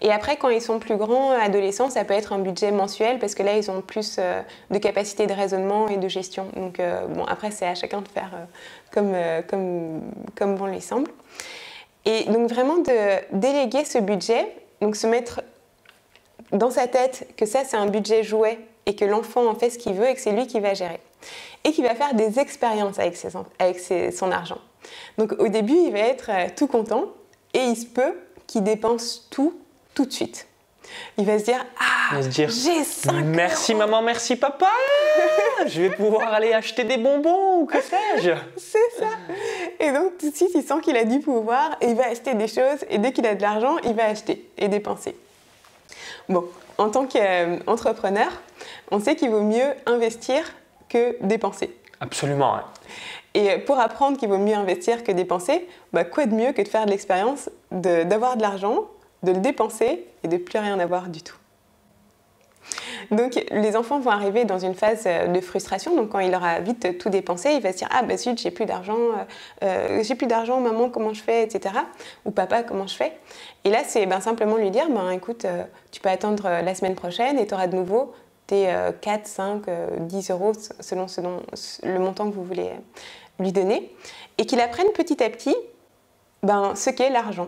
[0.01, 3.35] Et après, quand ils sont plus grands, adolescents, ça peut être un budget mensuel parce
[3.35, 6.47] que là, ils ont plus euh, de capacité de raisonnement et de gestion.
[6.55, 8.45] Donc, euh, bon, après, c'est à chacun de faire euh,
[8.91, 9.15] comme,
[9.47, 10.01] comme,
[10.35, 11.09] comme bon lui semble.
[12.05, 14.47] Et donc, vraiment, de déléguer ce budget,
[14.81, 15.41] donc se mettre
[16.51, 19.77] dans sa tête que ça, c'est un budget jouet et que l'enfant en fait ce
[19.77, 20.99] qu'il veut et que c'est lui qui va gérer.
[21.63, 23.15] Et qui va faire des expériences avec,
[23.59, 23.79] avec
[24.13, 24.57] son argent.
[25.19, 27.05] Donc, au début, il va être tout content
[27.53, 28.15] et il se peut
[28.51, 29.53] qui dépense tout
[29.93, 30.45] tout de suite.
[31.17, 34.67] Il va se dire Ah, j'ai 5 Merci maman, merci papa
[35.67, 39.07] Je vais pouvoir aller acheter des bonbons ou que sais-je C'est ça
[39.79, 42.33] Et donc tout de suite, il sent qu'il a du pouvoir et il va acheter
[42.33, 45.15] des choses et dès qu'il a de l'argent, il va acheter et dépenser.
[46.27, 46.43] Bon,
[46.77, 48.31] en tant qu'entrepreneur,
[48.91, 50.43] on sait qu'il vaut mieux investir
[50.89, 51.73] que dépenser.
[52.01, 52.59] Absolument.
[53.33, 56.67] Et pour apprendre qu'il vaut mieux investir que dépenser, bah, quoi de mieux que de
[56.67, 58.87] faire de l'expérience, d'avoir de, l'argent,
[59.23, 61.35] de le dépenser et de plus rien avoir du tout.
[63.09, 65.95] Donc les enfants vont arriver dans une phase euh, de frustration.
[65.95, 68.51] Donc quand il aura vite tout dépensé, il va se dire ah bah zut j'ai
[68.51, 69.23] plus d'argent, euh,
[69.63, 71.75] euh, j'ai plus d'argent maman comment je fais etc.
[72.25, 73.13] Ou papa comment je fais.
[73.63, 75.45] Et là c'est ben, simplement lui dire ben écoute
[75.91, 78.13] tu peux attendre la semaine prochaine et tu auras de nouveau
[78.47, 79.61] tes 4, 5,
[79.99, 81.41] 10 euros selon, selon
[81.83, 82.71] le montant que vous voulez
[83.39, 83.95] lui donner,
[84.37, 85.55] et qu'il apprenne petit à petit
[86.43, 87.47] ben, ce qu'est l'argent.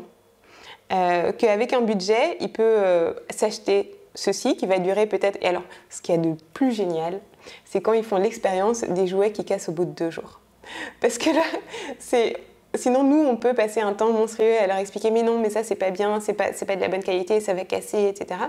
[0.94, 5.38] Euh, Qu'avec un budget, il peut euh, s'acheter ceci qui va durer peut-être.
[5.42, 7.20] Et alors, ce qu'il y a de plus génial,
[7.66, 10.40] c'est quand ils font l'expérience des jouets qui cassent au bout de deux jours.
[11.02, 11.44] Parce que là,
[12.00, 12.38] c'est
[12.76, 15.64] Sinon, nous, on peut passer un temps monstrueux à leur expliquer mais non, mais ça,
[15.64, 18.40] c'est pas bien, c'est pas, pas de la bonne qualité, ça va casser, etc.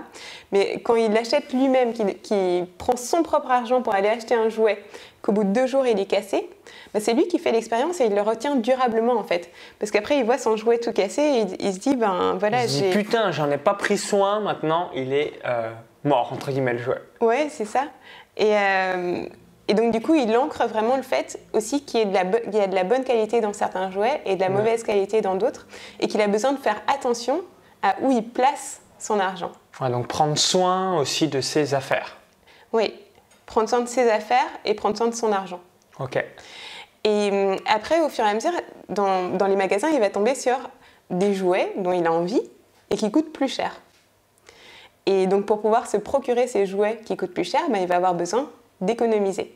[0.51, 4.79] Mais quand il l'achète lui-même, qu'il prend son propre argent pour aller acheter un jouet,
[5.25, 6.47] qu'au bout de deux jours, il est cassé,
[6.93, 9.49] bah, c'est lui qui fait l'expérience et il le retient durablement, en fait.
[9.79, 12.91] Parce qu'après, il voit son jouet tout cassé et il, se dit ben voilà, j'ai.
[12.91, 15.71] Putain, j'en ai pas pris soin, maintenant, il est euh,
[16.03, 17.01] mort, entre guillemets, le jouet.
[17.21, 17.85] Ouais, c'est ça.
[18.37, 18.55] Et.
[18.55, 19.25] Euh,
[19.67, 22.23] et donc, du coup, il ancre vraiment le fait aussi qu'il y, a
[22.67, 25.65] de la bonne qualité dans certains jouets et de la mauvaise qualité dans d'autres,
[25.99, 27.41] et qu'il a besoin de faire attention
[27.81, 29.51] à où il place son argent.
[29.89, 32.17] donc prendre soin aussi de ses affaires.
[32.73, 32.93] Oui,
[33.45, 35.61] prendre soin de ses affaires et prendre soin de son argent.
[35.99, 36.23] Ok.
[37.03, 38.51] Et hum, après, au fur et à mesure,
[38.89, 40.57] dans, dans les magasins, il va tomber sur
[41.09, 42.41] des jouets dont il a envie
[42.89, 43.79] et qui coûtent plus cher.
[45.05, 47.97] Et donc, pour pouvoir se procurer ces jouets qui coûtent plus cher, ben, il va
[47.97, 48.49] avoir besoin
[48.81, 49.55] d'économiser.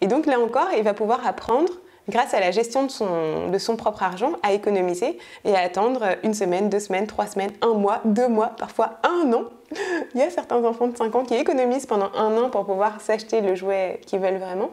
[0.00, 1.72] Et donc là encore, il va pouvoir apprendre,
[2.08, 6.16] grâce à la gestion de son, de son propre argent, à économiser et à attendre
[6.22, 9.44] une semaine, deux semaines, trois semaines, un mois, deux mois, parfois un an.
[10.14, 13.00] Il y a certains enfants de 5 ans qui économisent pendant un an pour pouvoir
[13.00, 14.70] s'acheter le jouet qu'ils veulent vraiment.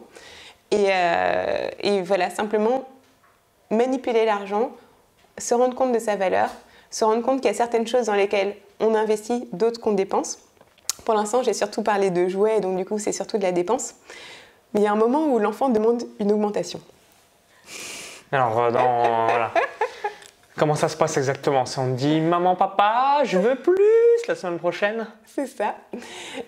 [0.74, 2.84] Euh, et voilà, simplement
[3.70, 4.70] manipuler l'argent,
[5.38, 6.50] se rendre compte de sa valeur,
[6.90, 10.38] se rendre compte qu'il y a certaines choses dans lesquelles on investit, d'autres qu'on dépense
[11.04, 13.94] pour l'instant, j'ai surtout parlé de jouets, donc du coup, c'est surtout de la dépense.
[14.72, 16.80] Mais il y a un moment où l'enfant demande une augmentation.
[18.32, 19.26] Alors, euh, dans,
[20.60, 21.64] Comment ça se passe exactement?
[21.64, 23.72] Si on dit maman, papa, je veux plus
[24.28, 25.74] la semaine prochaine C'est ça.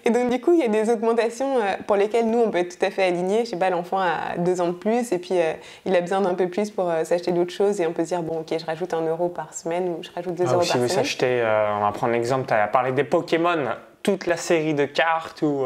[0.04, 2.58] Et donc, du coup, il y a des augmentations euh, pour lesquelles nous, on peut
[2.58, 3.46] être tout à fait alignés.
[3.46, 5.54] Je sais pas, l'enfant a deux ans de plus et puis euh,
[5.86, 8.08] il a besoin d'un peu plus pour euh, s'acheter d'autres choses et on peut se
[8.08, 10.60] dire, bon, ok, je rajoute un euro par semaine ou je rajoute deux Ah, euros
[10.60, 11.00] ou si par vous semaine.
[11.00, 11.42] achetez,
[11.78, 13.64] on va prendre l'exemple, tu as parlé des Pokémon,
[14.02, 15.64] toute la série de cartes ou,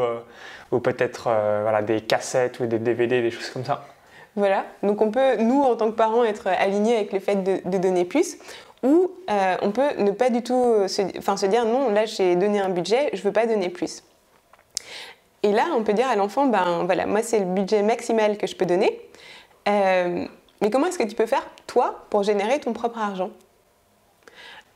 [0.71, 1.23] ou peut-être
[1.63, 3.83] voilà, des cassettes ou des DVD, des choses comme ça.
[4.37, 7.59] Voilà, donc on peut, nous, en tant que parents, être alignés avec le fait de,
[7.67, 8.37] de donner plus,
[8.83, 12.35] ou euh, on peut ne pas du tout se, enfin, se dire non, là j'ai
[12.35, 14.03] donné un budget, je veux pas donner plus.
[15.43, 18.47] Et là, on peut dire à l'enfant, ben voilà, moi c'est le budget maximal que
[18.47, 19.01] je peux donner,
[19.67, 20.25] Euh,
[20.61, 23.31] mais comment est-ce que tu peux faire, toi, pour générer ton propre argent?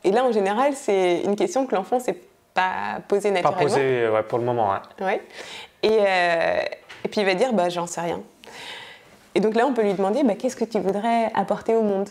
[0.04, 2.20] Et là, en général, c'est une question que l'enfant ne s'est
[2.52, 3.62] pas posée Pas naturellement.
[3.62, 4.72] posé ouais, pour le moment.
[4.74, 4.82] hein.
[5.00, 5.20] Ouais.
[5.82, 6.60] Et, euh,
[7.04, 8.20] et puis il va dire, bah, j'en sais rien.
[9.34, 12.08] Et donc là, on peut lui demander, bah, qu'est-ce que tu voudrais apporter au monde?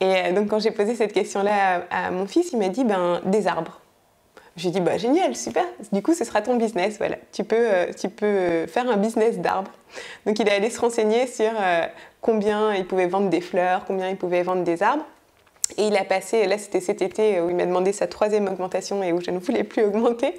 [0.00, 3.20] Et euh, donc quand j'ai posé cette question-là à, mon fils, il m'a dit, ben,
[3.24, 3.80] des arbres.
[4.56, 5.64] J'ai dit, bah, génial, super.
[5.92, 6.98] Du coup, ce sera ton business.
[6.98, 7.16] Voilà.
[7.32, 9.72] Tu peux, euh, tu peux faire un business d'arbres.
[10.26, 11.86] Donc il est allé se renseigner sur euh,
[12.20, 15.04] combien il pouvait vendre des fleurs, combien il pouvait vendre des arbres.
[15.78, 19.02] Et il a passé, là c'était cet été où il m'a demandé sa troisième augmentation
[19.02, 20.38] et où je ne voulais plus augmenter.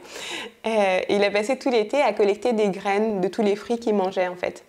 [0.68, 3.96] Euh, il a passé tout l'été à collecter des graines de tous les fruits qu'il
[3.96, 4.64] mangeait en fait.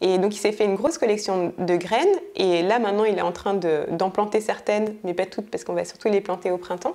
[0.00, 3.22] Et donc il s'est fait une grosse collection de graines et là maintenant il est
[3.22, 6.50] en train de- d'en planter certaines, mais pas toutes parce qu'on va surtout les planter
[6.50, 6.94] au printemps,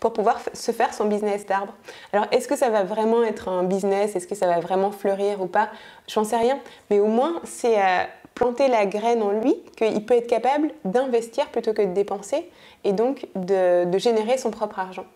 [0.00, 1.74] pour pouvoir se faire son business d'arbre.
[2.12, 4.16] Alors est-ce que ça va vraiment être un business?
[4.16, 5.68] Est-ce que ça va vraiment fleurir ou pas?
[6.08, 6.58] J'en sais rien,
[6.90, 11.48] mais au moins c'est euh, planter la graine en lui qu'il peut être capable d'investir
[11.48, 12.48] plutôt que de dépenser
[12.84, 15.06] et donc de, générer son propre argent.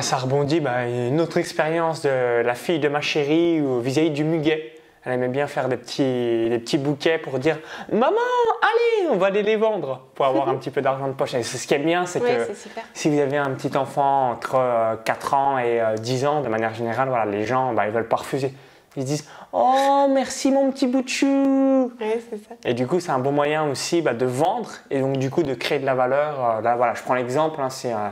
[0.00, 4.77] Ça rebondit, bah, une autre expérience de la fille de ma chérie vis-à-vis du muguet.
[5.04, 7.58] Elle aimait bien faire des petits, des petits bouquets pour dire
[7.92, 8.16] Maman,
[8.62, 11.34] allez, on va aller les vendre pour avoir un petit peu d'argent de poche.
[11.34, 12.52] Et c'est ce qui est bien, c'est que
[12.94, 16.48] si vous avez un petit enfant entre euh, 4 ans et euh, 10 ans, de
[16.48, 18.52] manière générale, voilà, les gens bah, ils veulent pas refuser.
[18.96, 22.54] Ils se disent Oh, merci mon petit bout de chou ça.
[22.64, 25.42] et du coup, c'est un bon moyen aussi bah, de vendre et donc du coup
[25.42, 26.44] de créer de la valeur.
[26.44, 28.08] Euh, là, voilà, je prends l'exemple, hein, c'est, euh,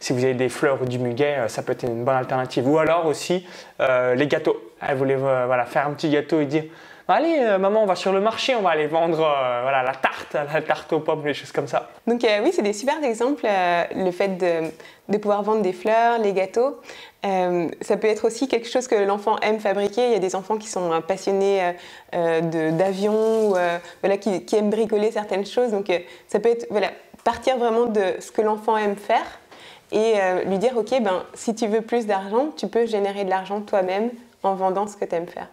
[0.00, 2.66] si vous avez des fleurs ou du muguet, euh, ça peut être une bonne alternative.
[2.66, 3.46] Ou alors aussi
[3.80, 4.56] euh, les gâteaux.
[4.80, 6.64] Elle voulait euh, voilà, faire un petit gâteau et dire
[7.08, 9.94] Allez, euh, maman, on va sur le marché, on va aller vendre euh, voilà, la
[9.94, 11.90] tarte, la tarte aux pommes, des choses comme ça.
[12.06, 14.70] Donc oui, c'est des super exemples, le fait de,
[15.08, 16.80] de pouvoir vendre des fleurs, les gâteaux.
[17.24, 20.06] Ça peut être aussi quelque chose que l'enfant aime fabriquer.
[20.06, 21.74] Il y a des enfants qui sont passionnés
[22.12, 23.56] d'avions ou
[24.02, 25.72] voilà, qui, qui aiment bricoler certaines choses.
[25.72, 25.86] Donc
[26.28, 26.90] ça peut être voilà,
[27.24, 29.40] partir vraiment de ce que l'enfant aime faire
[29.90, 30.14] et
[30.46, 34.10] lui dire, ok, ben, si tu veux plus d'argent, tu peux générer de l'argent toi-même
[34.42, 35.48] en vendant ce que tu aimes faire.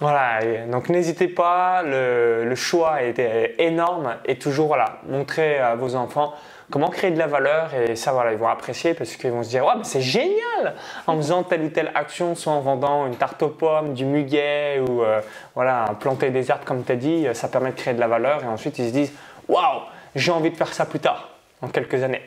[0.00, 6.32] Voilà, donc n'hésitez pas, le, choix est énorme et toujours voilà, montrer à vos enfants
[6.70, 9.50] comment créer de la valeur et ça voilà, ils vont apprécier parce qu'ils vont se
[9.50, 10.74] dire ouais, c'est génial
[11.06, 14.80] en faisant telle ou telle action, soit en vendant une tarte aux pommes, du muguet
[14.88, 15.20] ou euh,
[15.54, 18.42] voilà, planter des arbres comme tu as dit, ça permet de créer de la valeur
[18.42, 19.12] et ensuite ils se disent
[19.48, 19.82] waouh,
[20.14, 21.28] j'ai envie de faire ça plus tard,
[21.60, 22.22] dans quelques années.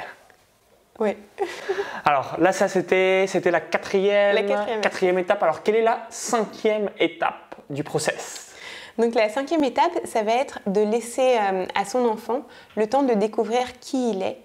[0.99, 1.15] Oui.
[2.05, 4.81] Alors là, ça c'était c'était la quatrième, La quatrième.
[4.81, 5.41] quatrième étape.
[5.43, 8.53] Alors quelle est la cinquième étape du process?
[8.97, 12.43] Donc la cinquième étape, ça va être de laisser euh, à son enfant
[12.75, 14.37] le temps de découvrir qui il est.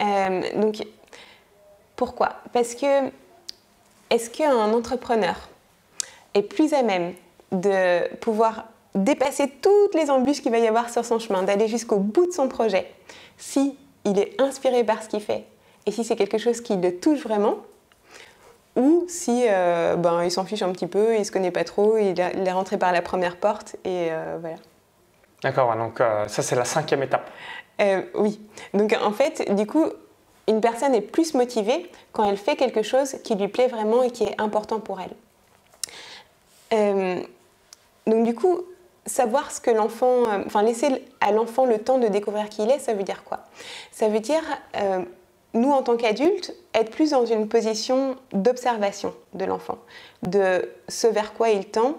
[0.00, 0.76] Euh, donc
[1.96, 2.36] pourquoi?
[2.52, 3.10] Parce que
[4.10, 5.34] est-ce qu'un entrepreneur
[6.34, 7.14] est plus à même
[7.50, 11.96] de pouvoir dépasser toutes les embûches qu'il va y avoir sur son chemin, d'aller jusqu'au
[11.96, 12.90] bout de son projet,
[13.36, 13.76] si
[14.08, 15.44] il est inspiré par ce qu'il fait
[15.86, 17.56] et si c'est quelque chose qui le touche vraiment,
[18.76, 21.96] ou si euh, ben, il s'en fiche un petit peu, il se connaît pas trop,
[21.96, 24.56] il, a- il est rentré par la première porte et euh, voilà.
[25.42, 27.30] D'accord, donc euh, ça c'est la cinquième étape.
[28.14, 28.40] Oui.
[28.74, 29.86] Donc en fait, du coup,
[30.48, 34.10] une personne est plus motivée quand elle fait quelque chose qui lui plaît vraiment et
[34.10, 34.98] qui est important pour
[36.72, 37.24] elle.
[38.06, 38.62] Donc du coup,
[39.08, 42.70] savoir ce que l'enfant, euh, enfin laisser à l'enfant le temps de découvrir qui il
[42.70, 43.40] est, ça veut dire quoi?
[43.90, 44.42] Ça veut dire
[44.76, 45.02] euh,
[45.54, 49.78] nous en tant qu'adultes être plus dans une position d'observation de l'enfant,
[50.22, 51.98] de ce vers quoi il tend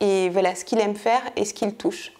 [0.00, 2.12] et voilà ce qu'il aime faire et ce qu'il touche.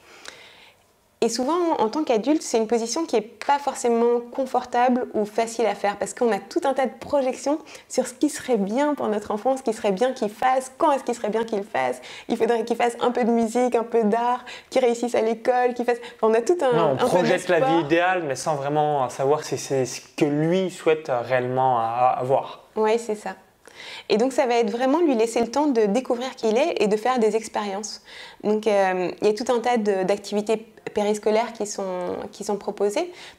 [1.22, 5.64] Et souvent, en tant qu'adulte, c'est une position qui n'est pas forcément confortable ou facile
[5.64, 8.94] à faire parce qu'on a tout un tas de projections sur ce qui serait bien
[8.94, 11.64] pour notre enfant, ce qui serait bien qu'il fasse, quand est-ce qu'il serait bien qu'il
[11.64, 12.02] fasse.
[12.28, 15.72] Il faudrait qu'il fasse un peu de musique, un peu d'art, qu'il réussisse à l'école,
[15.72, 15.96] qu'il fasse.
[16.20, 16.72] Enfin, on a tout un.
[16.76, 20.02] Non, un on peu projette la vie idéale, mais sans vraiment savoir si c'est ce
[20.18, 22.64] que lui souhaite réellement a- avoir.
[22.76, 23.36] Oui, c'est ça.
[24.10, 26.82] Et donc ça va être vraiment lui laisser le temps de découvrir qui il est
[26.82, 28.02] et de faire des expériences.
[28.44, 32.58] Donc euh, il y a tout un tas d'activités périscolaires qui sont, qui sont.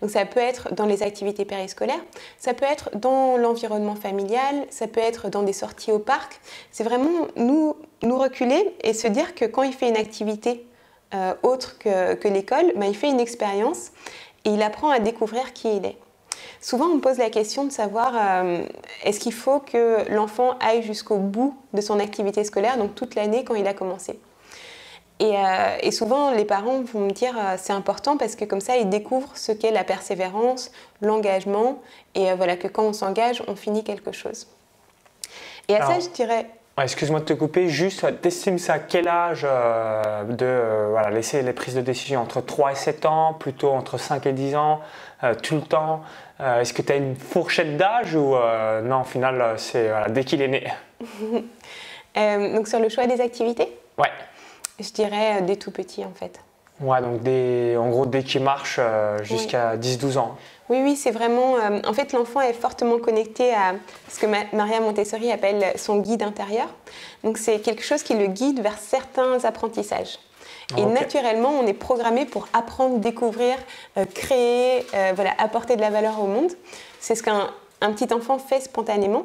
[0.02, 2.04] Donc ça peut être dans les activités périscolaires,
[2.38, 6.40] ça peut être dans l'environnement familial, ça peut être dans des sorties au parc.
[6.72, 10.66] C'est vraiment nous, nous reculer et se dire que quand il fait une activité
[11.14, 13.92] euh, autre que, que l'école, ben, il fait une expérience
[14.46, 15.98] et il apprend à découvrir qui il est.
[16.62, 18.64] Souvent, on pose la question de savoir euh,
[19.04, 23.44] est-ce qu'il faut que l'enfant aille jusqu'au bout de son activité scolaire, donc toute l'année
[23.44, 24.20] quand il a commencé.
[25.20, 28.78] Et, euh, souvent, les parents vont me dire euh, c'est important parce que comme ça,
[28.78, 31.82] ils découvrent ce qu'est la persévérance, l'engagement,
[32.16, 34.48] et voilà que quand on s'engage, on finit quelque chose.
[35.68, 36.48] Et à ça, je dirais
[36.80, 41.82] Excuse-moi de te couper, juste, t'estimes ça à quel âge de laisser les prises de
[41.82, 42.22] décision?
[42.22, 44.82] Entre 3 et 7 ans, plutôt entre 5 et 10 ans,
[45.42, 46.04] tout le temps?
[46.40, 49.90] Euh, est-ce que tu as une fourchette d'âge ou euh, non, au final, euh, c'est
[50.10, 50.68] dès qu'il est né?
[52.56, 53.76] Donc sur le choix des activités?
[53.98, 54.12] Ouais.
[54.80, 56.40] Je dirais dès tout petit en fait.
[56.80, 58.80] Ouais, donc en gros dès qu'il marche
[59.24, 60.36] jusqu'à 10-12 ans.
[60.70, 61.56] Oui, oui, c'est vraiment.
[61.86, 63.74] en fait, l'enfant est fortement connecté à
[64.10, 66.68] ce que Maria Montessori appelle son guide intérieur.
[67.24, 70.20] Donc, c'est quelque chose qui le guide vers certains apprentissages.
[70.76, 73.56] Et naturellement, on est programmé pour apprendre, découvrir,
[73.98, 76.52] euh, créer, euh, voilà, apporter de la valeur au monde.
[77.00, 77.48] C'est ce qu'un
[77.80, 79.24] petit enfant fait spontanément.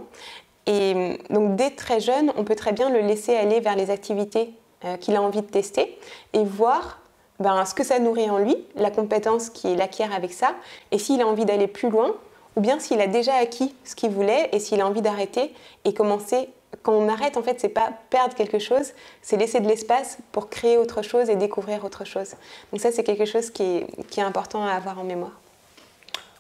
[0.66, 3.90] Et euh, donc dès très jeune, on peut très bien le laisser aller vers les
[3.90, 4.54] activités
[5.00, 5.98] qu'il a envie de tester
[6.32, 6.98] et voir
[7.40, 10.54] ben, ce que ça nourrit en lui, la compétence qu'il acquiert avec ça,
[10.90, 12.14] et s'il a envie d'aller plus loin,
[12.56, 15.52] ou bien s'il a déjà acquis ce qu'il voulait et s'il a envie d'arrêter
[15.84, 16.48] et commencer
[16.82, 20.48] quand on arrête, en fait, c'est pas perdre quelque chose, c'est laisser de l'espace pour
[20.48, 22.34] créer autre chose et découvrir autre chose.
[22.72, 23.84] Donc ça, c'est quelque chose qui
[24.16, 25.32] est, important à avoir en mémoire.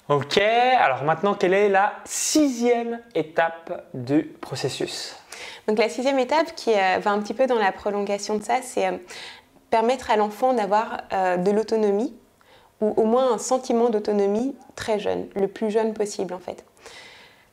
[0.08, 5.16] Ok, alors maintenant, quelle est la sixième étape du processus?
[5.68, 8.56] Donc la sixième étape qui euh, va un petit peu dans la prolongation de ça,
[8.62, 8.96] c'est euh,
[9.70, 12.14] permettre à l'enfant d'avoir euh, de l'autonomie
[12.80, 16.64] ou au moins un sentiment d'autonomie très jeune, le plus jeune possible en fait.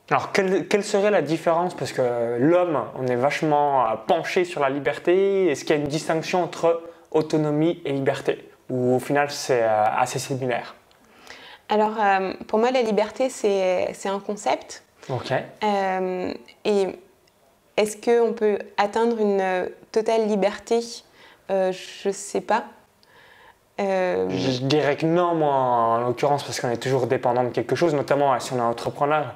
[0.10, 1.76] Alors, quelle, serait la différence?
[1.76, 5.52] Parce que l'homme, on est vachement penché sur la liberté.
[5.52, 8.50] Est-ce qu'il y a une distinction entre autonomie et liberté?
[8.72, 10.74] Ou au final, c'est assez similaire?
[11.70, 11.94] Alors,
[12.48, 14.84] pour moi, la liberté, c'est un concept.
[15.10, 15.32] Ok.
[16.66, 16.88] et
[17.80, 20.82] est-ce qu'on peut atteindre une totale liberté?
[21.50, 22.66] Je ne sais pas.
[23.80, 27.96] Je dirais que non, moi, en l'occurrence, parce qu'on est toujours dépendant de quelque chose,
[27.96, 29.34] notamment si on est entrepreneur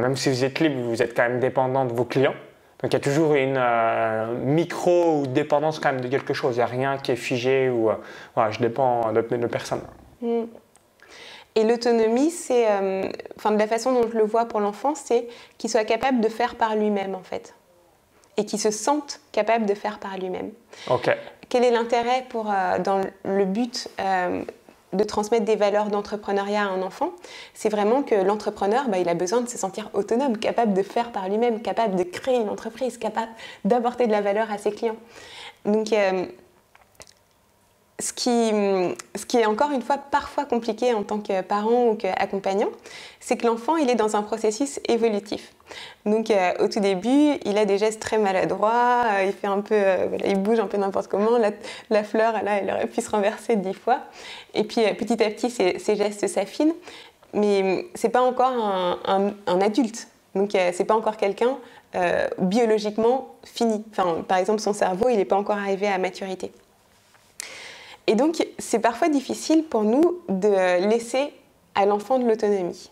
[0.00, 2.34] même si vous êtes libre, vous êtes quand même dépendant de vos clients.
[2.82, 6.56] Donc il y a toujours une euh, micro ou dépendance quand même de quelque chose.
[6.56, 9.80] Il n'y a rien qui est figé ou euh, je dépends de, de personne.
[10.20, 10.44] Mm.
[11.54, 15.26] Et l'autonomie, c'est, euh, enfin de la façon dont je le vois pour l'enfant, c'est
[15.56, 17.54] qu'il soit capable de faire par lui-même en fait,
[18.36, 20.50] et qu'il se sente capable de faire par lui-même.
[21.48, 23.88] Quel est l'intérêt pour dans le but
[24.92, 27.10] de transmettre des valeurs d'entrepreneuriat à un enfant,
[27.54, 31.12] c'est vraiment que l'entrepreneur, bah, il a besoin de se sentir autonome, capable de faire
[31.12, 33.30] par lui-même, capable de créer une entreprise, capable
[33.64, 34.96] d'apporter de la valeur à ses clients.
[35.64, 36.26] Donc, euh,
[37.98, 42.68] ce qui, est encore une fois parfois compliqué en tant que parent ou qu'accompagnant,
[43.20, 45.52] c'est que l'enfant, il est dans un processus évolutif.
[46.04, 49.62] Donc euh, au tout début, il a des gestes très maladroits, euh, il, fait un
[49.62, 51.38] peu, euh, il bouge un peu n'importe comment,
[51.90, 54.00] la, fleur, là, elle aurait pu se renverser dix fois.
[54.52, 56.74] Et puis petit à petit, ces, gestes s'affinent,
[57.32, 58.98] mais c'est pas encore un,
[59.46, 60.08] un, adulte.
[60.34, 61.56] Donc c'est pas encore quelqu'un
[62.38, 63.82] biologiquement fini.
[63.90, 66.52] Enfin, par exemple, son cerveau, il n'est pas encore arrivé à maturité.
[68.06, 71.32] Et donc, c'est parfois difficile pour nous de laisser
[71.74, 72.90] à l'enfant de l'autonomie.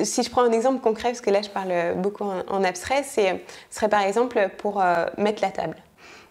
[0.00, 3.20] Si je prends un exemple concret, parce que là je parle beaucoup en, abstrait, ce
[3.68, 5.76] serait par exemple pour euh, mettre la table.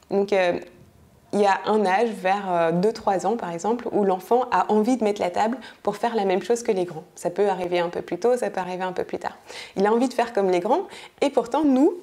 [0.10, 0.58] Donc, euh,
[1.34, 4.96] il y a un âge, vers 2-3 euh, ans par exemple, où l'enfant a envie
[4.96, 7.04] de mettre la table pour faire la même chose que les grands.
[7.16, 9.38] Ça peut arriver un peu plus tôt, ça peut arriver un peu plus tard.
[9.76, 10.88] Il a envie de faire comme les grands,
[11.20, 11.94] et pourtant nous,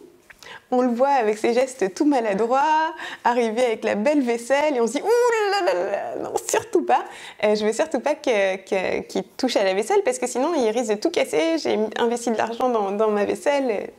[0.78, 4.86] on le voit avec ses gestes tout maladroits, arriver avec la belle vaisselle et on
[4.86, 7.04] se dit Ouh là là là, non, surtout pas.
[7.42, 10.90] Euh, je veux surtout pas qu'il touche à la vaisselle parce que sinon il risque
[10.90, 11.58] de tout casser.
[11.58, 13.90] J'ai investi de l'argent dans, dans ma vaisselle.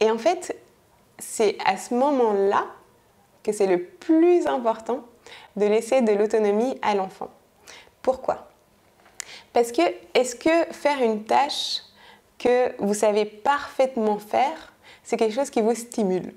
[0.00, 0.56] Et en fait,
[1.18, 2.66] c'est à ce moment-là
[3.42, 5.04] que c'est le plus important
[5.56, 7.30] de laisser de l'autonomie à l'enfant.
[8.02, 8.48] Pourquoi?
[9.52, 9.82] Parce que
[10.14, 11.82] est-ce que faire une tâche
[12.38, 14.69] que vous savez parfaitement faire
[15.10, 16.32] c'est quelque chose qui vous stimule.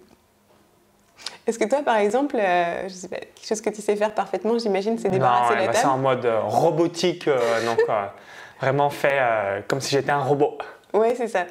[1.45, 4.15] Est-ce que toi, par exemple, euh, je sais pas, quelque chose que tu sais faire
[4.15, 7.80] parfaitement, j'imagine, c'est débarrasser la table C'est en mode euh, robotique, euh, donc
[8.59, 10.57] vraiment fait comme si j'étais un robot.
[10.94, 11.46] Oui, c'est ça.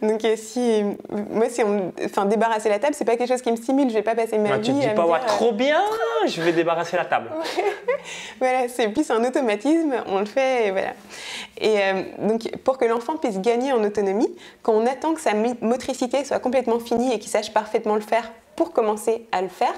[0.00, 3.50] Donc euh, si moi si on enfin débarrasser la table, c'est pas quelque chose qui
[3.50, 5.04] me stimule, je vais pas passer ma Ouais, vie tu te dis à me pas,
[5.04, 5.80] ouais, dire, trop bien,
[6.26, 7.30] je vais débarrasser la table.
[8.40, 10.92] Voilà, c'est plus un automatisme, on le fait et voilà.
[11.60, 15.32] Et euh, donc pour que l'enfant puisse gagner en autonomie, quand on attend que sa
[15.34, 19.72] motricité soit complètement finie et qu'il sache parfaitement le faire pour commencer à le faire,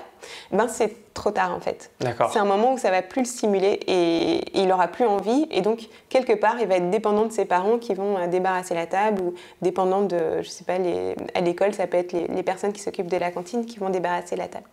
[0.51, 1.93] ben c'est trop tard en fait.
[2.33, 5.61] C'est un moment où ça va plus le stimuler et il aura plus envie et
[5.61, 8.87] donc quelque part il va être dépendant de ses parents qui vont euh, débarrasser la
[8.87, 12.43] table ou dépendant de, je sais pas, les- à l'école ça peut être les, les
[12.43, 14.67] personnes qui s'occupent de la cantine qui vont débarrasser la table.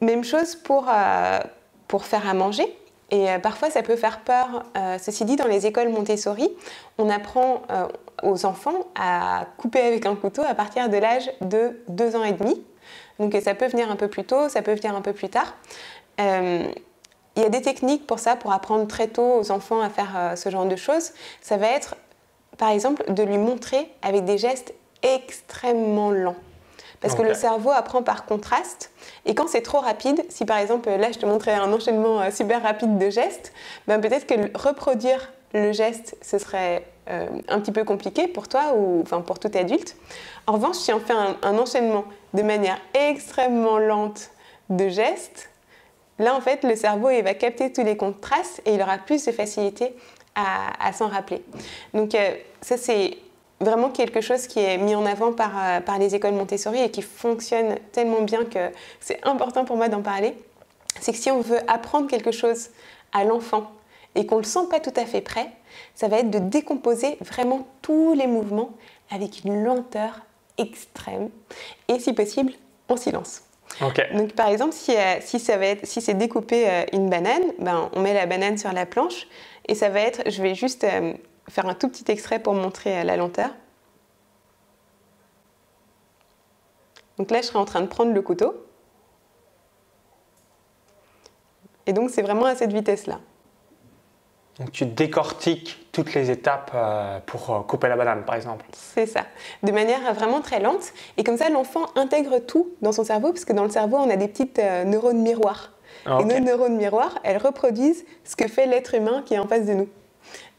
[0.00, 1.38] Même chose pour, euh,
[1.86, 2.76] pour faire à manger.
[3.12, 4.64] Et euh, parfois, ça peut faire peur.
[4.76, 6.50] Euh, ceci dit, dans les écoles Montessori,
[6.98, 7.86] on apprend euh,
[8.24, 12.32] aux enfants à couper avec un couteau à partir de l'âge de 2 ans et
[12.32, 12.60] demi.
[13.18, 15.54] Donc ça peut venir un peu plus tôt, ça peut venir un peu plus tard.
[16.20, 16.66] Euh,
[17.36, 20.12] il y a des techniques pour ça, pour apprendre très tôt aux enfants à faire
[20.16, 21.12] euh, ce genre de choses.
[21.42, 21.94] Ça va être,
[22.56, 26.36] par exemple, de lui montrer avec des gestes extrêmement lents.
[27.00, 28.90] Parce que le cerveau apprend par contraste.
[29.26, 32.30] Et quand c'est trop rapide, si par exemple là je te montrais un enchaînement euh,
[32.30, 33.52] super rapide de gestes,
[33.86, 38.72] ben peut-être que reproduire le geste ce serait euh, un petit peu compliqué pour toi
[38.74, 39.96] ou enfin pour tout adulte.
[40.46, 42.04] En revanche, si on fait un, un enchaînement
[42.36, 44.30] de manière extrêmement lente
[44.70, 45.50] de gestes,
[46.18, 49.24] là en fait le cerveau il va capter tous les contrastes et il aura plus
[49.24, 49.94] de facilité
[50.34, 51.42] à, s'en rappeler.
[51.94, 53.16] Donc euh, ça c'est
[53.58, 56.90] vraiment quelque chose qui est mis en avant par, euh, par les écoles Montessori et
[56.90, 58.70] qui fonctionne tellement bien que
[59.00, 60.34] c'est important pour moi d'en parler.
[61.00, 62.68] C'est que si on veut apprendre quelque chose
[63.14, 63.70] à l'enfant
[64.14, 65.48] et qu'on ne le sent pas tout à fait prêt,
[65.94, 68.72] ça va être de décomposer vraiment tous les mouvements
[69.10, 70.20] avec une lenteur
[70.58, 71.30] extrême
[71.88, 72.52] et si possible
[72.88, 73.42] en silence.
[74.14, 77.42] Donc par exemple, si, euh, si, ça va être- si c'est découper euh, une banane,
[77.58, 79.26] ben, on met la banane sur la planche
[79.68, 81.14] et ça va être, je vais juste euh,
[81.48, 83.50] faire un tout petit extrait pour montrer euh, la lenteur.
[87.18, 88.54] Donc là, je serai en train de prendre le couteau.
[91.86, 93.20] Et donc c'est vraiment à cette vitesse-là.
[94.58, 98.66] Donc tu décortiques toutes les étapes euh, pour euh, couper la banane, par exemple.
[98.72, 99.22] C'est ça,
[99.62, 100.92] de manière vraiment très lente.
[101.16, 104.10] Et comme ça, l'enfant intègre tout dans son cerveau, parce que dans le cerveau, on
[104.10, 105.72] a des petites euh, neurones miroirs.
[106.04, 109.48] Ah, Et nos neurones miroirs, elles reproduisent ce que fait l'être humain qui est en
[109.48, 109.88] face de nous.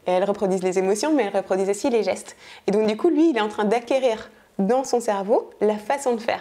[0.08, 2.34] Et elles reproduisent les émotions, mais elles reproduisent aussi les gestes.
[2.66, 6.16] Et donc, du coup, lui, il est en train d'acquérir dans son cerveau la façon
[6.16, 6.40] de faire.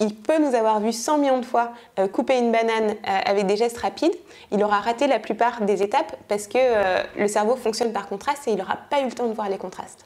[0.00, 3.46] Il peut nous avoir vu 100 millions de fois euh, couper une banane euh, avec
[3.46, 4.14] des gestes rapides.
[4.52, 8.46] Il aura raté la plupart des étapes parce que euh, le cerveau fonctionne par contraste
[8.48, 10.04] et il n'aura pas eu le temps de voir les contrastes.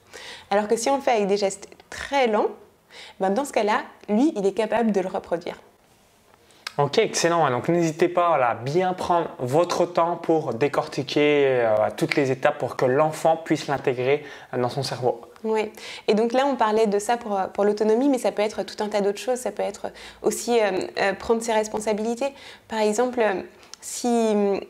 [0.51, 2.47] Alors que si on le fait avec des gestes très lents,
[3.19, 5.57] ben dans ce cas-là, lui, il est capable de le reproduire.
[6.79, 7.51] Ok, excellent.
[7.51, 12.87] Donc n'hésitez pas à bien prendre votre temps pour décortiquer toutes les étapes pour que
[12.87, 14.25] l'enfant puisse l'intégrer
[14.57, 15.21] dans son cerveau.
[15.43, 15.71] Oui,
[16.07, 18.83] et donc là on parlait de ça pour, pour l'autonomie, mais ça peut être tout
[18.83, 19.39] un tas d'autres choses.
[19.39, 19.87] Ça peut être
[20.23, 22.35] aussi euh, euh, prendre ses responsabilités.
[22.69, 23.43] Par exemple, euh,
[23.81, 24.61] si mm,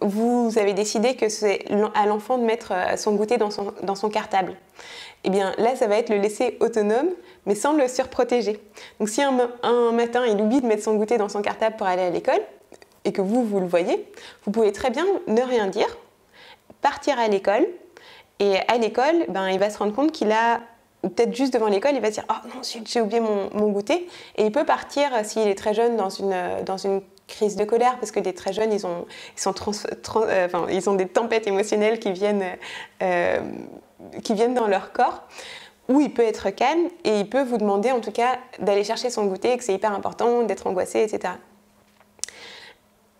[0.00, 1.64] vous avez décidé que c'est
[1.94, 4.54] à l'enfant de mettre euh, son goûter dans son, dans son cartable,
[5.24, 7.08] eh bien là ça va être le laisser autonome,
[7.46, 8.60] mais sans le surprotéger.
[9.00, 11.88] Donc si un, un matin il oublie de mettre son goûter dans son cartable pour
[11.88, 12.40] aller à l'école,
[13.04, 14.08] et que vous, vous le voyez,
[14.44, 15.96] vous pouvez très bien ne rien dire,
[16.80, 17.66] partir à l'école,
[18.42, 20.58] et à l'école, ben, il va se rendre compte qu'il a,
[21.02, 24.08] peut-être juste devant l'école, il va se dire Oh non, j'ai oublié mon, goûter.
[24.36, 27.54] Et il peut partir, euh, s'il est très jeune, dans une, euh, dans une crise
[27.54, 29.72] de colère, parce que les très jeunes, ils ont, ils sont trans-
[30.16, 32.44] euh, enfin, ils ont des tempêtes émotionnelles qui viennent,
[34.24, 35.22] qui viennent dans leur corps.
[35.88, 39.08] Ou il peut être calme et il peut vous demander en tout cas d'aller chercher
[39.08, 41.34] son goûter, que c'est hyper important, d'être angoissé, etc.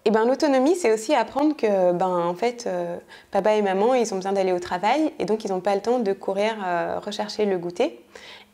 [0.05, 2.99] Et ben l'autonomie, c'est aussi apprendre que ben en fait, euh,
[3.31, 5.81] papa et maman, ils ont besoin d'aller au travail et donc ils n'ont pas le
[5.81, 8.05] temps de courir euh, rechercher le goûter.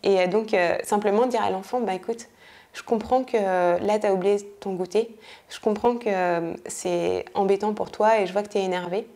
[0.02, 2.28] Et euh, donc simplement dire à l'enfant, bah écoute,
[2.74, 5.16] je comprends que là tu as oublié ton goûter,
[5.48, 9.06] je comprends que c'est embêtant pour toi et je vois que tu es énervé,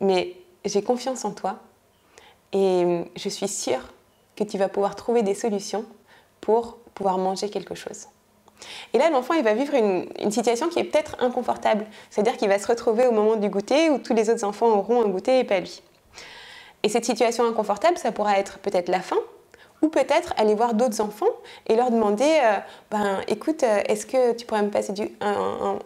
[0.00, 1.58] mais j'ai confiance en toi
[2.52, 3.92] et je suis sûre
[4.36, 5.84] que tu vas pouvoir trouver des solutions
[6.40, 8.06] pour pouvoir manger quelque chose.
[8.92, 11.86] Et là, l'enfant, il va vivre une, situation qui est peut-être inconfortable.
[12.10, 15.02] C'est-à-dire qu'il va se retrouver au moment du goûter où tous les autres enfants auront
[15.02, 15.82] un goûter et pas lui.
[16.82, 19.18] Et cette situation inconfortable, ça pourra être peut-être la faim,
[19.82, 21.26] ou peut-être aller voir d'autres enfants
[21.68, 22.56] et leur demander euh,
[22.90, 24.92] ben, écoute, euh, est-ce que tu pourrais me passer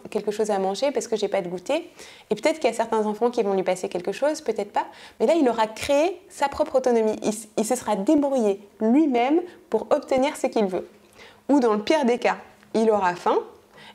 [0.09, 1.89] quelque chose à manger parce que j'ai pas de goûter?
[2.29, 4.85] Et peut-être qu'il y a certains enfants qui vont lui passer quelque chose, peut-être pas.
[5.19, 7.19] Mais là, il aura créé sa propre autonomie.
[7.57, 10.87] Il se sera débrouillé lui-même pour obtenir ce qu'il veut.
[11.49, 12.37] Ou dans le pire des cas,
[12.73, 13.37] il aura faim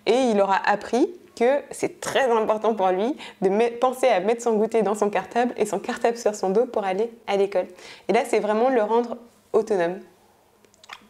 [0.06, 1.08] et il aura appris
[1.38, 5.52] que c'est très important pour lui de penser à mettre son goûter dans son cartable
[5.56, 7.66] et son cartable sur son dos pour aller à l'école.
[8.08, 9.18] Et là, c'est vraiment le rendre
[9.52, 10.00] autonome.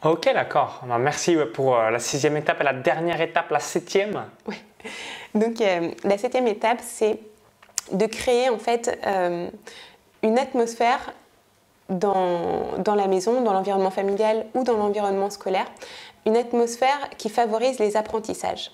[0.05, 0.85] Ok, d'accord.
[0.99, 4.25] Merci pour euh, la sixième étape et la dernière étape, la septième.
[4.47, 4.57] Oui.
[5.35, 7.19] Donc, euh, la septième étape, c'est
[7.93, 9.49] de créer en fait euh,
[10.23, 11.13] une atmosphère
[11.89, 15.67] dans, dans, la maison, dans l'environnement familial ou dans l'environnement scolaire,
[16.27, 18.73] une atmosphère qui favorise les apprentissages.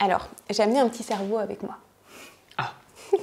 [0.00, 1.76] Alors, j'ai amené un petit cerveau avec moi.
[2.58, 2.72] Ah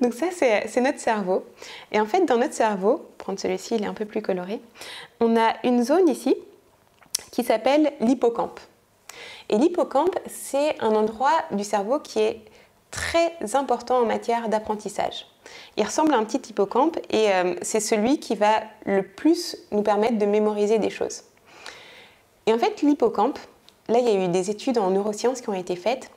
[0.00, 1.44] Donc ça, c'est notre cerveau.
[1.90, 4.60] Et en fait, dans notre cerveau, prendre celui-ci, il est un peu plus coloré,
[5.20, 6.36] on a une zone ici
[7.32, 8.60] qui s'appelle l'hippocampe.
[9.48, 12.44] Et l'hippocampe, c'est un endroit du cerveau qui est
[12.90, 15.26] très important en matière d'apprentissage.
[15.76, 19.82] Il ressemble à un petit hippocampe et euh, c'est celui qui va le plus nous
[19.82, 21.24] permettre de mémoriser des choses.
[22.50, 23.38] Et en fait, l'hippocampe,
[23.88, 26.10] là, il y a eu des études en neurosciences qui ont été faites.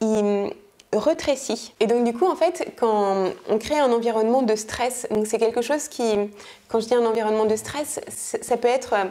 [0.00, 0.52] Il
[0.94, 1.74] retrécit.
[1.80, 5.38] Et donc, du coup, en fait, quand on crée un environnement de stress, donc c'est
[5.38, 6.30] quelque chose qui,
[6.68, 9.04] quand je dis un environnement de stress, ça peut être euh,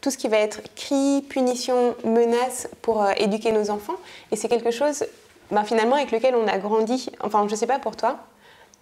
[0.00, 3.94] tout ce qui va être cri, punition, menace pour euh, éduquer nos enfants.
[4.32, 5.04] Et c'est quelque chose,
[5.52, 7.08] ben, finalement, avec lequel on a grandi.
[7.20, 8.16] Enfin, je ne sais pas pour toi.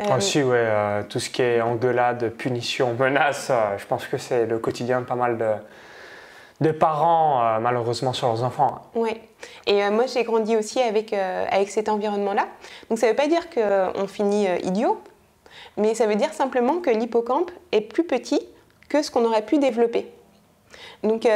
[0.00, 0.16] Euh...
[0.16, 4.58] Aussi, ouais, euh, tout ce qui est engueulade, punition, menace, je pense que c'est le
[4.58, 5.52] quotidien pas mal de,
[6.62, 8.80] de parents, euh, malheureusement, sur leurs enfants.
[8.94, 9.10] Oui.
[9.66, 12.46] Et euh, moi, j'ai grandi aussi avec, euh, avec cet environnement-là.
[12.88, 14.98] Donc, ça ne veut pas dire qu'on finit idiot,
[15.76, 18.40] mais ça veut dire simplement que l'hippocampe est plus petit
[18.88, 20.10] que ce qu'on aurait pu développer.
[21.02, 21.26] Donc,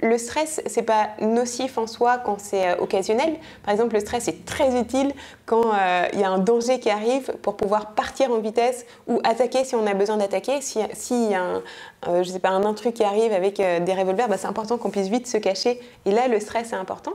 [0.00, 3.36] le stress, c'est pas nocif en soi quand c'est euh, occasionnel.
[3.64, 5.12] Par exemple, le stress est très utile
[5.46, 9.20] quand euh, il y a un danger qui arrive pour pouvoir partir en vitesse ou
[9.24, 10.60] attaquer si on a besoin d'attaquer.
[10.60, 11.62] S'il si y a un,
[12.08, 14.90] euh, je sais pas, un intrus qui arrive avec des revolvers, bah, c'est important qu'on
[14.90, 15.80] puisse vite se cacher.
[16.04, 17.12] Et là, le stress est important.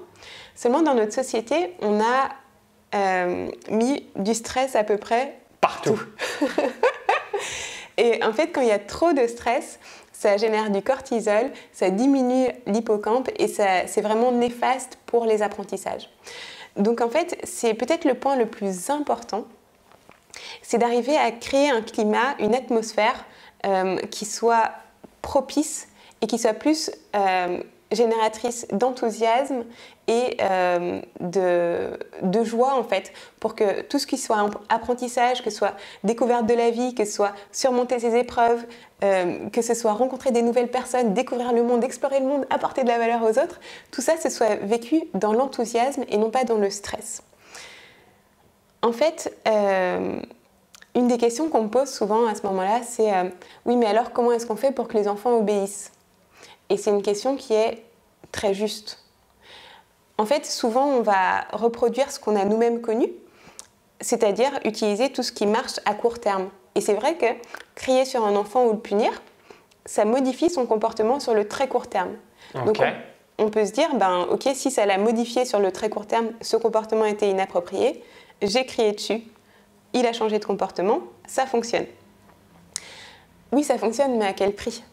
[0.56, 2.30] Seulement, dans notre société, on a
[3.70, 6.00] mis du stress à peu près partout.
[7.98, 9.80] Et en fait, quand il y a trop de stress,
[10.22, 16.12] ça génère du cortisol, ça diminue l'hippocampe et c'est vraiment néfaste pour les apprentissages.
[16.78, 19.46] Donc en fait, c'est peut-être le point le plus important,
[20.62, 23.26] c'est d'arriver à créer un climat, une atmosphère
[23.66, 24.70] euh, qui soit
[25.24, 25.88] propice
[26.22, 29.64] et qui soit plus euh, génératrice d'enthousiasme
[30.12, 35.58] et euh, de, joie en fait pour que tout ce qui soit apprentissage, que ce
[35.58, 38.66] soit découverte de la vie, que ce soit surmonter ses épreuves,
[39.04, 42.84] euh, que ce soit rencontrer des nouvelles personnes, découvrir le monde, explorer le monde, apporter
[42.84, 46.44] de la valeur aux autres, tout ça, ce soit vécu dans l'enthousiasme et non pas
[46.44, 47.24] dans le stress.
[48.82, 50.20] En fait, euh,
[50.94, 53.12] une des questions qu'on me pose souvent à ce moment-là, c'est
[53.66, 55.92] oui, mais alors comment est-ce qu'on fait pour que les enfants obéissent?
[56.70, 57.84] Et c'est une question qui est
[58.34, 59.01] très juste.
[60.22, 63.08] En fait, souvent, on va reproduire ce qu'on a nous-mêmes connu,
[64.02, 66.50] c'est-à-dire utiliser tout ce qui marche à court terme.
[66.76, 67.26] Et c'est vrai que
[67.74, 69.20] crier sur un enfant ou le punir,
[69.88, 72.12] ça modifie son comportement sur le très court terme.
[72.54, 72.80] Donc
[73.40, 76.28] on, peut se dire, ben ok, si ça l'a modifié sur le très court terme,
[76.42, 78.04] ce comportement était inapproprié,
[78.44, 79.24] j'ai crié dessus,
[79.94, 81.88] il a changé de comportement, ça fonctionne.
[83.52, 84.84] Oui, ça fonctionne, mais à quel prix?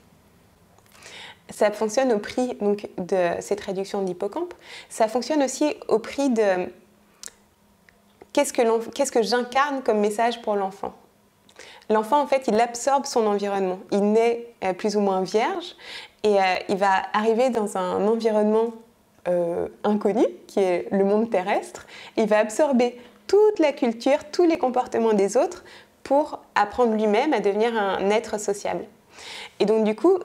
[1.50, 4.54] Ça fonctionne au prix donc, de cette réduction de l'hippocampe.
[4.88, 6.68] Ça fonctionne aussi au prix de
[8.32, 8.52] qu'est-ce
[9.12, 10.92] que, j'incarne comme message pour l'enfant?
[11.90, 13.78] L'enfant, en fait, il absorbe son environnement.
[13.92, 15.74] Il naît euh, plus ou moins vierge
[16.22, 18.74] et euh, il va arriver dans un environnement
[19.26, 21.86] euh, inconnu, qui est le monde terrestre.
[22.16, 25.64] il va absorber toute la culture, tous les comportements des autres
[26.02, 28.84] pour apprendre lui-même à devenir un être sociable.
[29.60, 30.18] Et donc, du coup,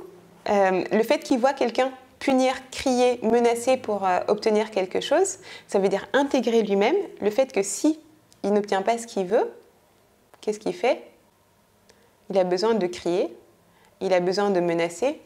[0.49, 5.79] euh, le fait qu'il voit quelqu'un punir, crier, menacer pour euh, obtenir quelque chose, ça
[5.79, 7.99] veut dire intégrer lui-même le fait que si
[8.43, 9.51] il n'obtient pas ce qu'il veut,
[10.41, 11.03] qu'est-ce qu'il fait?
[12.29, 13.35] Il a besoin de crier,
[13.99, 15.19] il a besoin de menacer,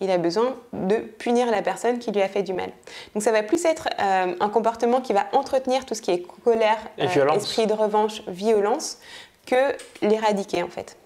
[0.00, 2.70] il a besoin de punir la personne qui lui a fait du mal.
[3.14, 6.22] Donc ça va plus être euh, un comportement qui va entretenir tout ce qui est
[6.44, 8.98] colère, esprit de revanche, violence,
[9.44, 10.96] que l'éradiquer en fait.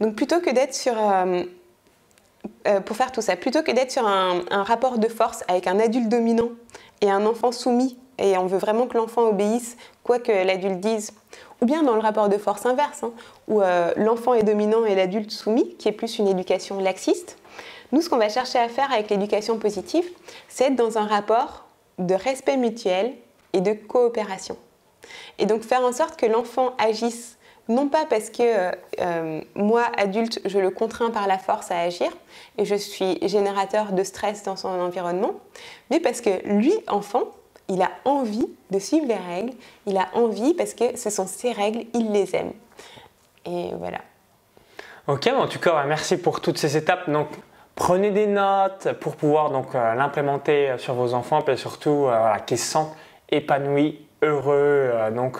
[0.00, 1.44] Donc plutôt que d'être sur euh,
[2.84, 3.36] pour faire tout ça.
[3.36, 6.50] Plutôt que d'être sur un, rapport de force avec un adulte dominant
[7.00, 11.12] et un enfant soumis, et on veut vraiment que l'enfant obéisse quoi que l'adulte dise,
[11.60, 13.12] ou bien dans le rapport de force inverse, hein,
[13.48, 17.36] où euh, l'enfant est dominant et l'adulte soumis, qui est plus une éducation laxiste,
[17.94, 20.04] nous, ce qu'on va chercher à faire avec l'éducation positive,
[20.48, 21.64] c'est être dans un rapport
[21.98, 23.12] de respect mutuel
[23.52, 24.56] et de coopération.
[25.38, 27.33] Et donc faire en sorte que l'enfant agisse
[27.68, 32.10] non pas parce que euh, moi, adulte, je le contrains par la force à agir
[32.58, 35.34] et je suis générateur de stress dans son environnement,
[35.90, 37.24] mais parce que lui, enfant,
[37.68, 39.52] il a envie de suivre les règles,
[39.86, 42.52] il a envie parce que ce sont ses règles, il les aime.
[43.46, 43.98] Et voilà.
[45.06, 47.08] Ok, en tout cas, merci pour toutes ces étapes.
[47.10, 47.28] Donc,
[47.74, 52.58] prenez des notes pour pouvoir donc euh, l'implémenter sur vos enfants, et surtout euh, qu'ils
[52.58, 52.94] se sentent
[53.30, 55.38] épanouis, heureux, euh, donc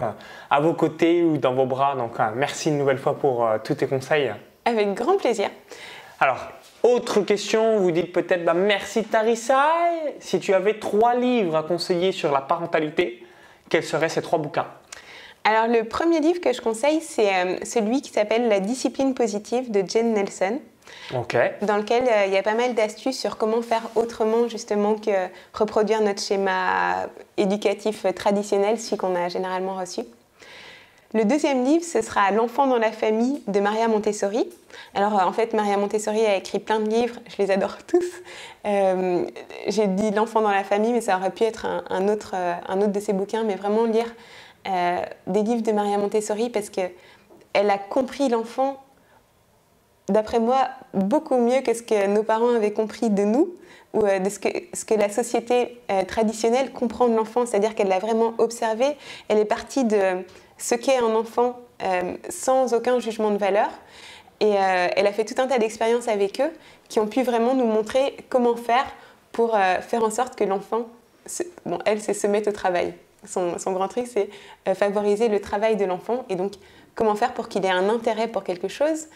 [0.50, 1.96] à vos côtés ou dans vos bras.
[1.96, 4.32] Donc, merci une nouvelle fois pour tous tes conseils.
[4.64, 5.50] Avec grand plaisir.
[6.20, 6.38] Alors,
[6.82, 9.64] autre question, vous dites peut-être bah, merci Tarissa.
[10.20, 13.24] Si tu avais trois livres à conseiller sur la parentalité,
[13.70, 14.66] quels seraient ces trois bouquins?
[15.44, 19.70] Alors le premier livre que je conseille, c'est euh, celui qui s'appelle La discipline positive
[19.70, 20.60] de Jen Nelson.
[21.62, 25.28] Dans lequel euh, il y a pas mal d'astuces sur comment faire autrement justement que
[25.52, 27.06] reproduire notre schéma
[27.36, 30.02] éducatif traditionnel, celui qu'on a généralement reçu.
[31.14, 34.48] Le deuxième livre, ce sera L'enfant dans la famille de Maria Montessori.
[34.94, 38.04] Alors euh, en fait, Maria Montessori a écrit plein de livres, je les adore tous.
[38.66, 39.24] Euh,
[39.68, 42.78] j'ai dit L'enfant dans la famille, mais ça aurait pu être un, autre, euh, un
[42.78, 44.12] autre de ses bouquins, mais vraiment lire
[45.26, 46.90] des livres de Maria Montessori parce qu'elle
[47.52, 48.82] a compris l'enfant,
[50.08, 53.54] d'après moi, beaucoup mieux que ce que nos parents avaient compris de nous
[53.92, 58.96] ou de ce que, la société traditionnelle comprend de l'enfant, c'est-à-dire qu'elle l'a vraiment observé.
[59.28, 60.24] Elle est partie de
[60.58, 63.68] ce qu'est un enfant euh, sans aucun jugement de valeur.
[64.40, 66.50] Et euh, elle a fait tout un tas d'expériences avec eux
[66.88, 68.86] qui ont pu vraiment nous montrer comment faire
[69.32, 70.86] pour euh, faire en sorte que l'enfant,
[71.84, 72.94] elle, c'est se mettre au travail.
[73.26, 74.28] Son, son grand truc, c'est
[74.74, 76.52] favoriser le travail de l'enfant et donc
[76.94, 79.06] comment faire pour qu'il ait un intérêt pour quelque chose,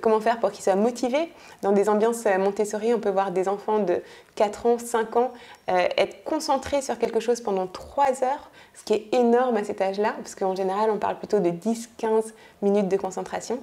[0.00, 1.32] comment faire pour qu'il soit motivé.
[1.62, 4.02] Dans des ambiances Montessori, on peut voir des enfants de
[4.36, 5.32] 4 ans, 5 ans
[5.66, 10.14] être concentrés sur quelque chose pendant 3 heures ce qui est énorme à cet âge-là,
[10.18, 12.32] parce qu'en général, on parle plutôt de 10-15
[12.62, 13.58] minutes de concentration.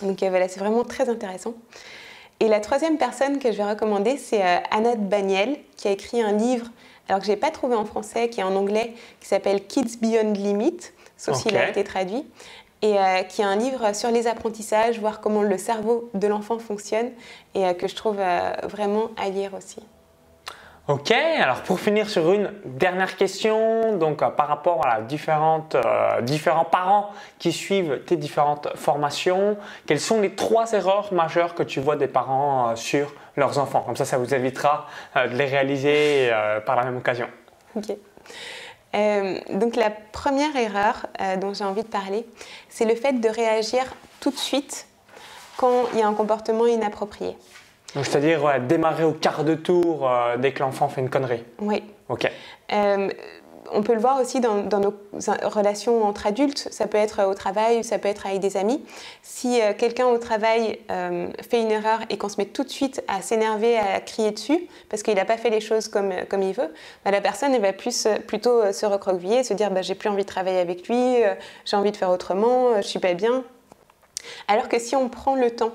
[0.00, 1.54] Donc euh, voilà, c'est vraiment très intéressant.
[2.40, 6.22] Et la troisième personne que je vais recommander, c'est euh, Anna Baniel, qui a écrit
[6.22, 6.66] un livre,
[7.08, 9.98] alors que je n'ai pas trouvé en français, qui est en anglais, qui s'appelle Kids
[10.00, 10.78] Beyond Limit,
[11.18, 12.24] sauf s'il a été traduit,
[12.86, 16.58] et euh, qui est un livre sur les apprentissages, voir comment le cerveau de l'enfant
[16.58, 17.10] fonctionne,
[17.54, 18.18] et que je trouve
[18.64, 19.80] vraiment à lire aussi.
[20.88, 26.20] Ok, alors pour finir sur une dernière question, donc euh, par rapport à différentes, euh,
[26.20, 27.10] différents parents
[27.40, 29.56] qui suivent tes différentes formations,
[29.86, 33.82] quelles sont les trois erreurs majeures que tu vois des parents euh, sur leurs enfants?
[33.84, 36.30] Comme ça, ça vous évitera de les réaliser
[36.64, 37.26] par la même occasion.
[37.74, 37.96] Ok.
[39.50, 41.06] Donc la première erreur
[41.40, 42.26] dont j'ai envie de parler,
[42.68, 43.84] c'est le fait de réagir
[44.20, 44.86] tout de suite
[45.56, 47.36] quand il y a un comportement inapproprié
[48.02, 51.44] c'est-à-dire démarrer au quart de tour euh, dès que l'enfant fait une connerie.
[51.60, 51.82] Oui.
[52.08, 52.30] Ok.
[53.66, 54.94] Euh, on peut le voir aussi dans, nos
[55.42, 58.84] relations entre adultes, ça peut être au travail, ça peut être avec des amis.
[59.22, 60.78] Si euh, quelqu'un au travail
[61.48, 64.68] fait une erreur et qu'on se met tout de suite à s'énerver, à crier dessus,
[64.88, 66.72] parce qu'il n'a pas fait les choses comme, comme il veut,
[67.04, 70.28] bah, la personne va plus, plutôt se recroqueviller, se dire bah, j'ai plus envie de
[70.28, 71.16] travailler avec lui,
[71.64, 73.44] j'ai envie de faire autrement, je suis pas bien.
[74.48, 75.72] Alors que si on prend le temps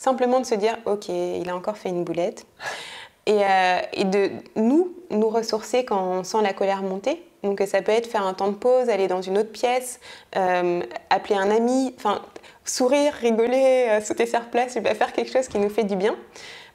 [0.00, 2.46] Simplement de se dire, ok, il a encore fait une boulette.
[3.26, 7.22] Et, euh, de nous, nous ressourcer quand on sent la colère monter.
[7.42, 9.98] Donc ça peut être faire un temps de pause, aller dans une autre pièce,
[10.36, 12.22] euh, appeler un ami, enfin
[12.64, 16.16] sourire, rigoler, euh, sauter sur place, et faire quelque chose qui nous fait du bien.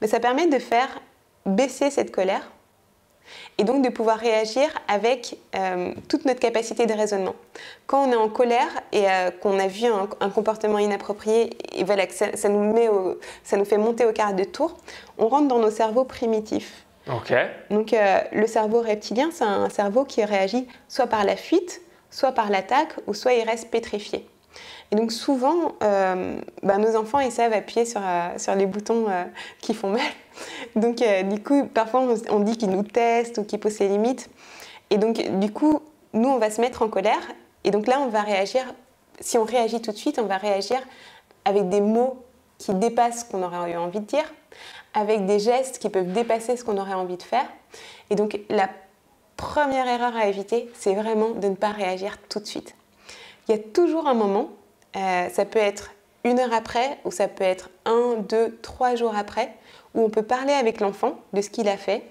[0.01, 1.01] Mais ça permet de faire
[1.45, 2.51] baisser cette colère
[3.57, 7.35] et donc de pouvoir réagir avec euh, toute notre capacité de raisonnement.
[7.87, 12.07] Quand on est en colère et euh, qu'on a vu un, comportement inapproprié et voilà,
[12.07, 12.89] que ça, nous met
[13.43, 14.77] ça nous fait monter au quart de tour,
[15.17, 16.85] on rentre dans nos cerveaux primitifs.
[17.69, 22.31] Donc euh, le cerveau reptilien, c'est un cerveau qui réagit soit par la fuite, soit
[22.31, 24.27] par l'attaque, ou soit il reste pétrifié.
[24.91, 28.01] Et donc souvent, bah, nos enfants, ils savent appuyer sur,
[28.37, 29.07] sur les boutons
[29.59, 30.01] qui font mal
[30.75, 34.29] donc, euh, du coup, parfois, on, dit qu'ils nous testent ou qu'ils posent ses limites.
[34.89, 35.81] Et donc, du coup,
[36.13, 37.21] nous, on va se mettre en colère.
[37.63, 38.61] Et donc là, on va réagir.
[39.19, 40.79] Si on réagit tout de suite, on va réagir
[41.45, 42.23] avec des mots
[42.57, 44.31] qui dépassent ce qu'on aurait eu envie de dire,
[44.93, 47.47] avec des gestes qui peuvent dépasser ce qu'on aurait envie de faire.
[48.09, 48.69] Et donc, la
[49.37, 52.75] première erreur à éviter, c'est vraiment de ne pas réagir tout de suite.
[53.47, 54.49] Il y a toujours un moment,
[54.95, 55.91] euh, ça peut être
[56.23, 59.53] une heure après, ou ça peut être un, deux, trois jours après,
[59.93, 62.03] où on peut parler avec l'enfant de ce qu'il a fait,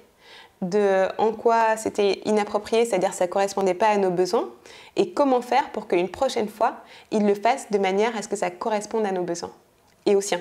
[0.63, 4.49] de en quoi c'était inapproprié, c'est-à-dire ça ne correspondait pas à nos besoins,
[4.97, 6.77] et comment faire pour qu'une prochaine fois,
[7.11, 9.53] il le fasse de manière à ce que ça corresponde à nos besoins
[10.07, 10.41] et aux siens.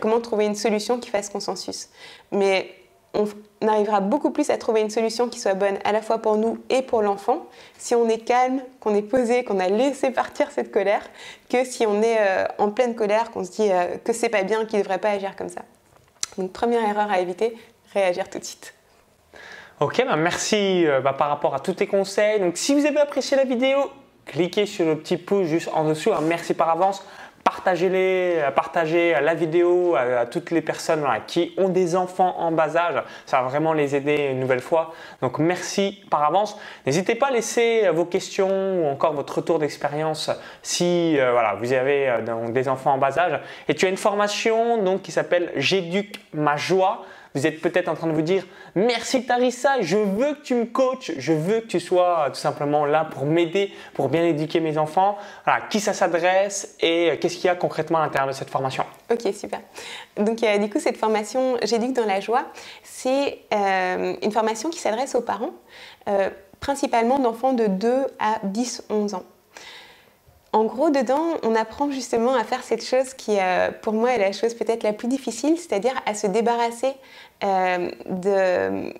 [0.00, 1.88] comment trouver une solution qui fasse consensus.
[2.30, 2.72] Mais
[3.14, 3.26] on
[3.66, 6.58] arrivera beaucoup plus à trouver une solution qui soit bonne à la fois pour nous
[6.70, 7.46] et pour l'enfant
[7.78, 11.02] si on est calme, qu'on est posé, qu'on a laissé partir cette colère,
[11.48, 14.42] que si on est euh, en pleine colère, qu'on se dit euh, que c'est pas
[14.42, 15.62] bien, qu'il ne devrait pas agir comme ça.
[16.38, 17.56] Donc première erreur à éviter,
[17.92, 18.74] réagir tout de suite.
[19.80, 22.38] Ok, bah merci euh, bah, par rapport à tous tes conseils.
[22.38, 23.78] Donc si vous avez apprécié la vidéo,
[24.26, 26.10] cliquez sur le petit pouce juste en dessous.
[26.22, 27.04] merci par avance
[27.50, 33.02] partagez-les, partagez la vidéo à, toutes les personnes qui ont des enfants en bas âge.
[33.26, 34.94] Ça va vraiment les aider une nouvelle fois.
[35.20, 36.56] Donc merci par avance.
[36.86, 40.30] N'hésitez pas à laisser vos questions ou encore votre retour d'expérience
[40.62, 43.40] si euh, vous avez euh, des enfants en bas âge.
[43.68, 47.02] Et tu as une formation qui s'appelle J'éduque ma joie.
[47.34, 50.64] Vous êtes peut-être en train de vous dire merci Tarissa, je veux que tu me
[50.64, 54.78] coaches, je veux que tu sois tout simplement là pour m'aider, pour bien éduquer mes
[54.78, 55.16] enfants.
[55.44, 58.84] Voilà, qui ça s'adresse et qu'est-ce qu'il y a concrètement à l'intérieur de cette formation?
[59.10, 59.60] Ok, super.
[60.16, 62.44] Donc euh, du coup, cette formation J'éduque dans la joie,
[62.82, 65.52] c'est euh, une formation qui s'adresse aux parents,
[66.08, 69.24] euh, principalement d'enfants de 2 à 10-11 ans.
[70.52, 74.18] En gros, dedans, on apprend justement à faire cette chose qui, euh, pour moi, est
[74.18, 76.92] la chose peut-être la plus difficile, c'est-à-dire à se débarrasser
[77.44, 78.92] euh, de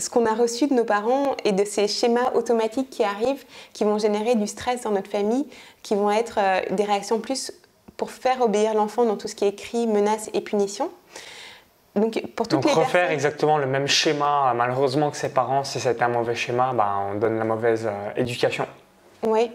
[0.00, 3.84] ce qu'on a reçu de nos parents et de ces schémas automatiques qui arrivent, qui
[3.84, 5.46] vont générer du stress dans notre famille,
[5.82, 7.52] qui vont être euh, des réactions plus
[7.96, 10.90] pour faire obéir l'enfant dans tout ce qui est cri, menaces et punitions.
[11.94, 16.02] Donc, pour toutes Donc refaire exactement le même schéma, malheureusement que ses parents, si c'était
[16.02, 18.66] un mauvais schéma, bah, on donne la mauvaise éducation.
[19.24, 19.50] Oui.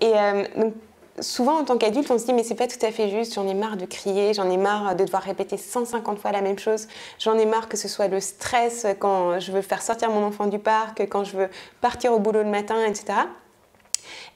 [0.00, 0.74] Et euh, donc,
[1.20, 3.46] souvent en tant qu'adulte, on se dit mais c'est pas tout à fait juste, j'en
[3.46, 6.88] ai marre de crier, j'en ai marre de devoir répéter 150 fois la même chose,
[7.18, 10.46] j'en ai marre que ce soit le stress quand je veux faire sortir mon enfant
[10.46, 11.48] du parc, quand je veux
[11.80, 13.14] partir au boulot le matin, etc.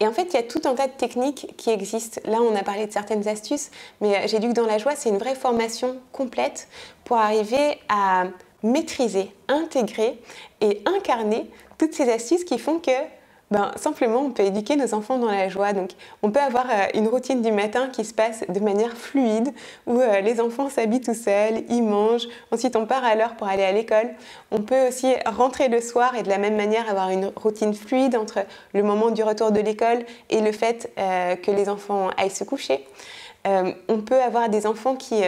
[0.00, 2.20] Et en fait, il y a tout un tas de techniques qui existent.
[2.24, 5.18] Là, on a parlé de certaines astuces, mais euh, J'éduque dans la joie, c'est une
[5.18, 6.68] vraie formation complète
[7.04, 8.24] pour arriver à
[8.62, 10.20] maîtriser, intégrer
[10.61, 12.90] et incarner toutes ces astuces qui font que
[13.51, 15.72] ben, Simplement, on peut éduquer nos enfants dans la joie.
[15.72, 15.90] Donc,
[16.22, 19.53] on peut avoir euh, une routine du matin qui se passe de manière fluide,
[19.86, 23.48] où euh, les enfants s'habillent tout seuls, ils mangent, ensuite on part à l'heure pour
[23.48, 24.11] aller à l'école.
[24.51, 28.16] On peut aussi rentrer le soir et de la même manière avoir une routine fluide
[28.16, 28.40] entre
[28.74, 32.44] le moment du retour de l'école et le fait euh, que les enfants aillent se
[32.44, 32.86] coucher.
[33.44, 35.22] on peut avoir des enfants qui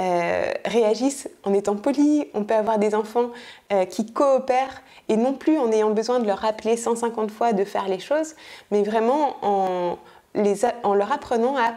[0.00, 3.30] euh, réagissent en étant polis, on peut avoir des enfants
[3.70, 7.64] euh, qui coopèrent et non plus en ayant besoin de leur rappeler 150 fois de
[7.64, 8.34] faire les choses,
[8.70, 9.98] mais vraiment en,
[10.94, 11.74] leur apprenant à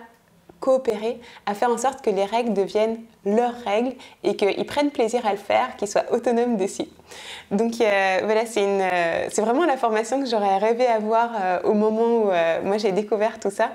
[0.64, 3.91] coopérer, à faire en sorte que les règles deviennent leurs règles
[4.24, 6.88] et qu'ils prennent plaisir à le faire, qu'ils soient autonomes dessus.
[7.51, 12.07] Donc euh, voilà, euh, c'est vraiment la formation que j'aurais rêvé avoir euh, au moment
[12.07, 13.72] où moi j'ai découvert tout ça.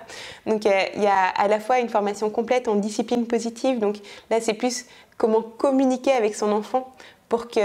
[0.46, 3.96] Donc il y a à la fois une formation complète en discipline positive, donc
[4.30, 4.86] là c'est plus
[5.18, 6.94] comment communiquer avec son enfant
[7.28, 7.60] pour que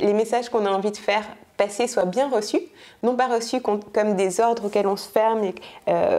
[0.00, 1.24] les messages qu'on a envie de faire
[1.56, 2.60] passer soient bien reçus,
[3.02, 5.54] non pas reçus comme des ordres auxquels on se ferme et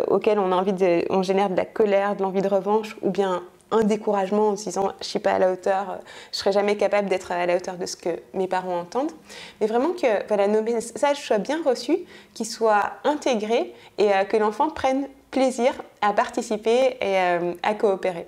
[0.07, 3.09] auxquels on a envie de, on génère de la colère, de l'envie de revanche ou
[3.09, 5.99] bien un découragement en se disant je suis pas à la hauteur,
[6.31, 9.11] je serai jamais capable d'être à la hauteur de ce que mes parents entendent,
[9.59, 11.99] mais vraiment que voilà, nos messages soient bien reçus,
[12.33, 18.27] qu'ils soient intégrés et euh, que l'enfant prenne plaisir à participer et euh, à coopérer.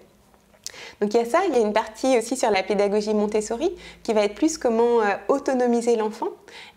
[1.02, 3.72] Donc il y a ça, il y a une partie aussi sur la pédagogie Montessori
[4.02, 6.30] qui va être plus comment euh, autonomiser l'enfant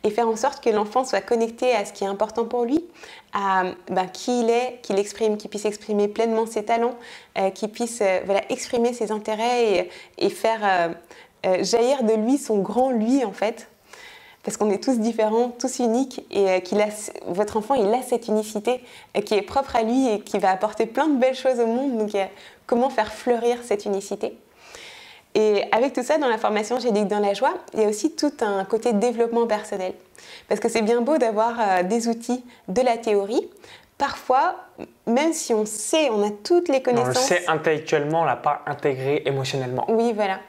[0.05, 2.85] et faire en sorte que l'enfant soit connecté à ce qui est important pour lui,
[3.33, 6.97] à ben, qui il est, qu'il exprime, qu'il puisse exprimer pleinement ses talents,
[7.39, 10.95] euh, qu'il puisse euh, voilà, exprimer ses intérêts et, faire
[11.63, 13.69] jaillir de lui son grand lui en fait
[14.43, 16.89] parce qu'on est tous différents, tous uniques, et qu'il a,
[17.27, 18.81] votre enfant, il a cette unicité
[19.27, 21.99] qui est propre à lui et qui va apporter plein de belles choses au monde.
[21.99, 22.17] Donc,
[22.67, 24.39] comment faire fleurir cette unicité.
[25.35, 28.15] Et avec tout ça, dans la formation J'éduque dans la joie, il y a aussi
[28.15, 29.93] tout un côté développement personnel.
[30.49, 33.49] Parce que c'est bien beau d'avoir euh, des outils de la théorie.
[33.97, 34.57] Parfois,
[35.07, 37.17] même si on sait, on a toutes les connaissances.
[37.17, 39.85] On le sait intellectuellement, on l'a pas intégré émotionnellement.
[39.89, 40.41] Oui, voilà.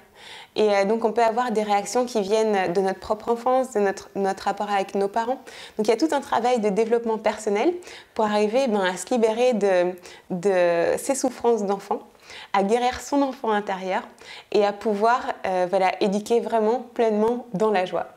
[0.55, 3.79] Et euh, donc, on peut avoir des réactions qui viennent de notre propre enfance, de
[3.79, 5.41] notre, notre rapport avec nos parents.
[5.77, 7.73] Donc, il y a tout un travail de développement personnel
[8.13, 9.93] pour arriver ben, à se libérer de,
[10.29, 11.99] de ces souffrances d'enfant
[12.53, 14.03] à guérir son enfant intérieur
[14.51, 18.07] et à pouvoir euh, voilà, éduquer vraiment pleinement dans la joie.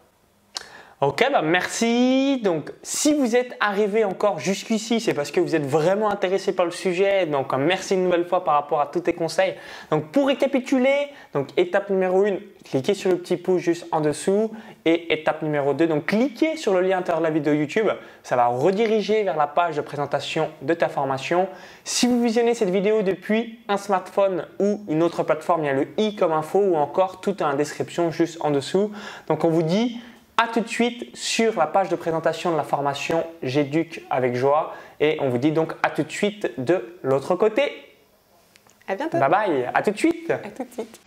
[1.00, 2.40] Ok, bah merci.
[2.44, 6.64] Donc, si vous êtes arrivé encore jusqu'ici, c'est parce que vous êtes vraiment intéressé par
[6.64, 7.26] le sujet.
[7.26, 9.54] Donc, merci une nouvelle fois par rapport à tous tes conseils.
[9.90, 14.52] Donc, pour récapituler, donc étape numéro 1, cliquez sur le petit pouce juste en dessous.
[14.84, 17.88] Et étape numéro 2, donc cliquez sur le lien à l'intérieur de la vidéo YouTube.
[18.22, 21.48] Ça va rediriger vers la page de présentation de ta formation.
[21.82, 25.72] Si vous visionnez cette vidéo depuis un smartphone ou une autre plateforme, il y a
[25.72, 28.92] le i comme info ou encore tout en description juste en dessous.
[29.26, 29.98] Donc, on vous dit
[30.36, 34.74] à tout de suite sur la page de présentation de la formation J'éduque avec joie
[35.00, 37.72] et on vous dit donc à tout de suite de l'autre côté.
[38.86, 39.18] À bientôt.
[39.18, 40.30] Bye bye, à tout de suite.
[40.30, 41.00] À tout de suite.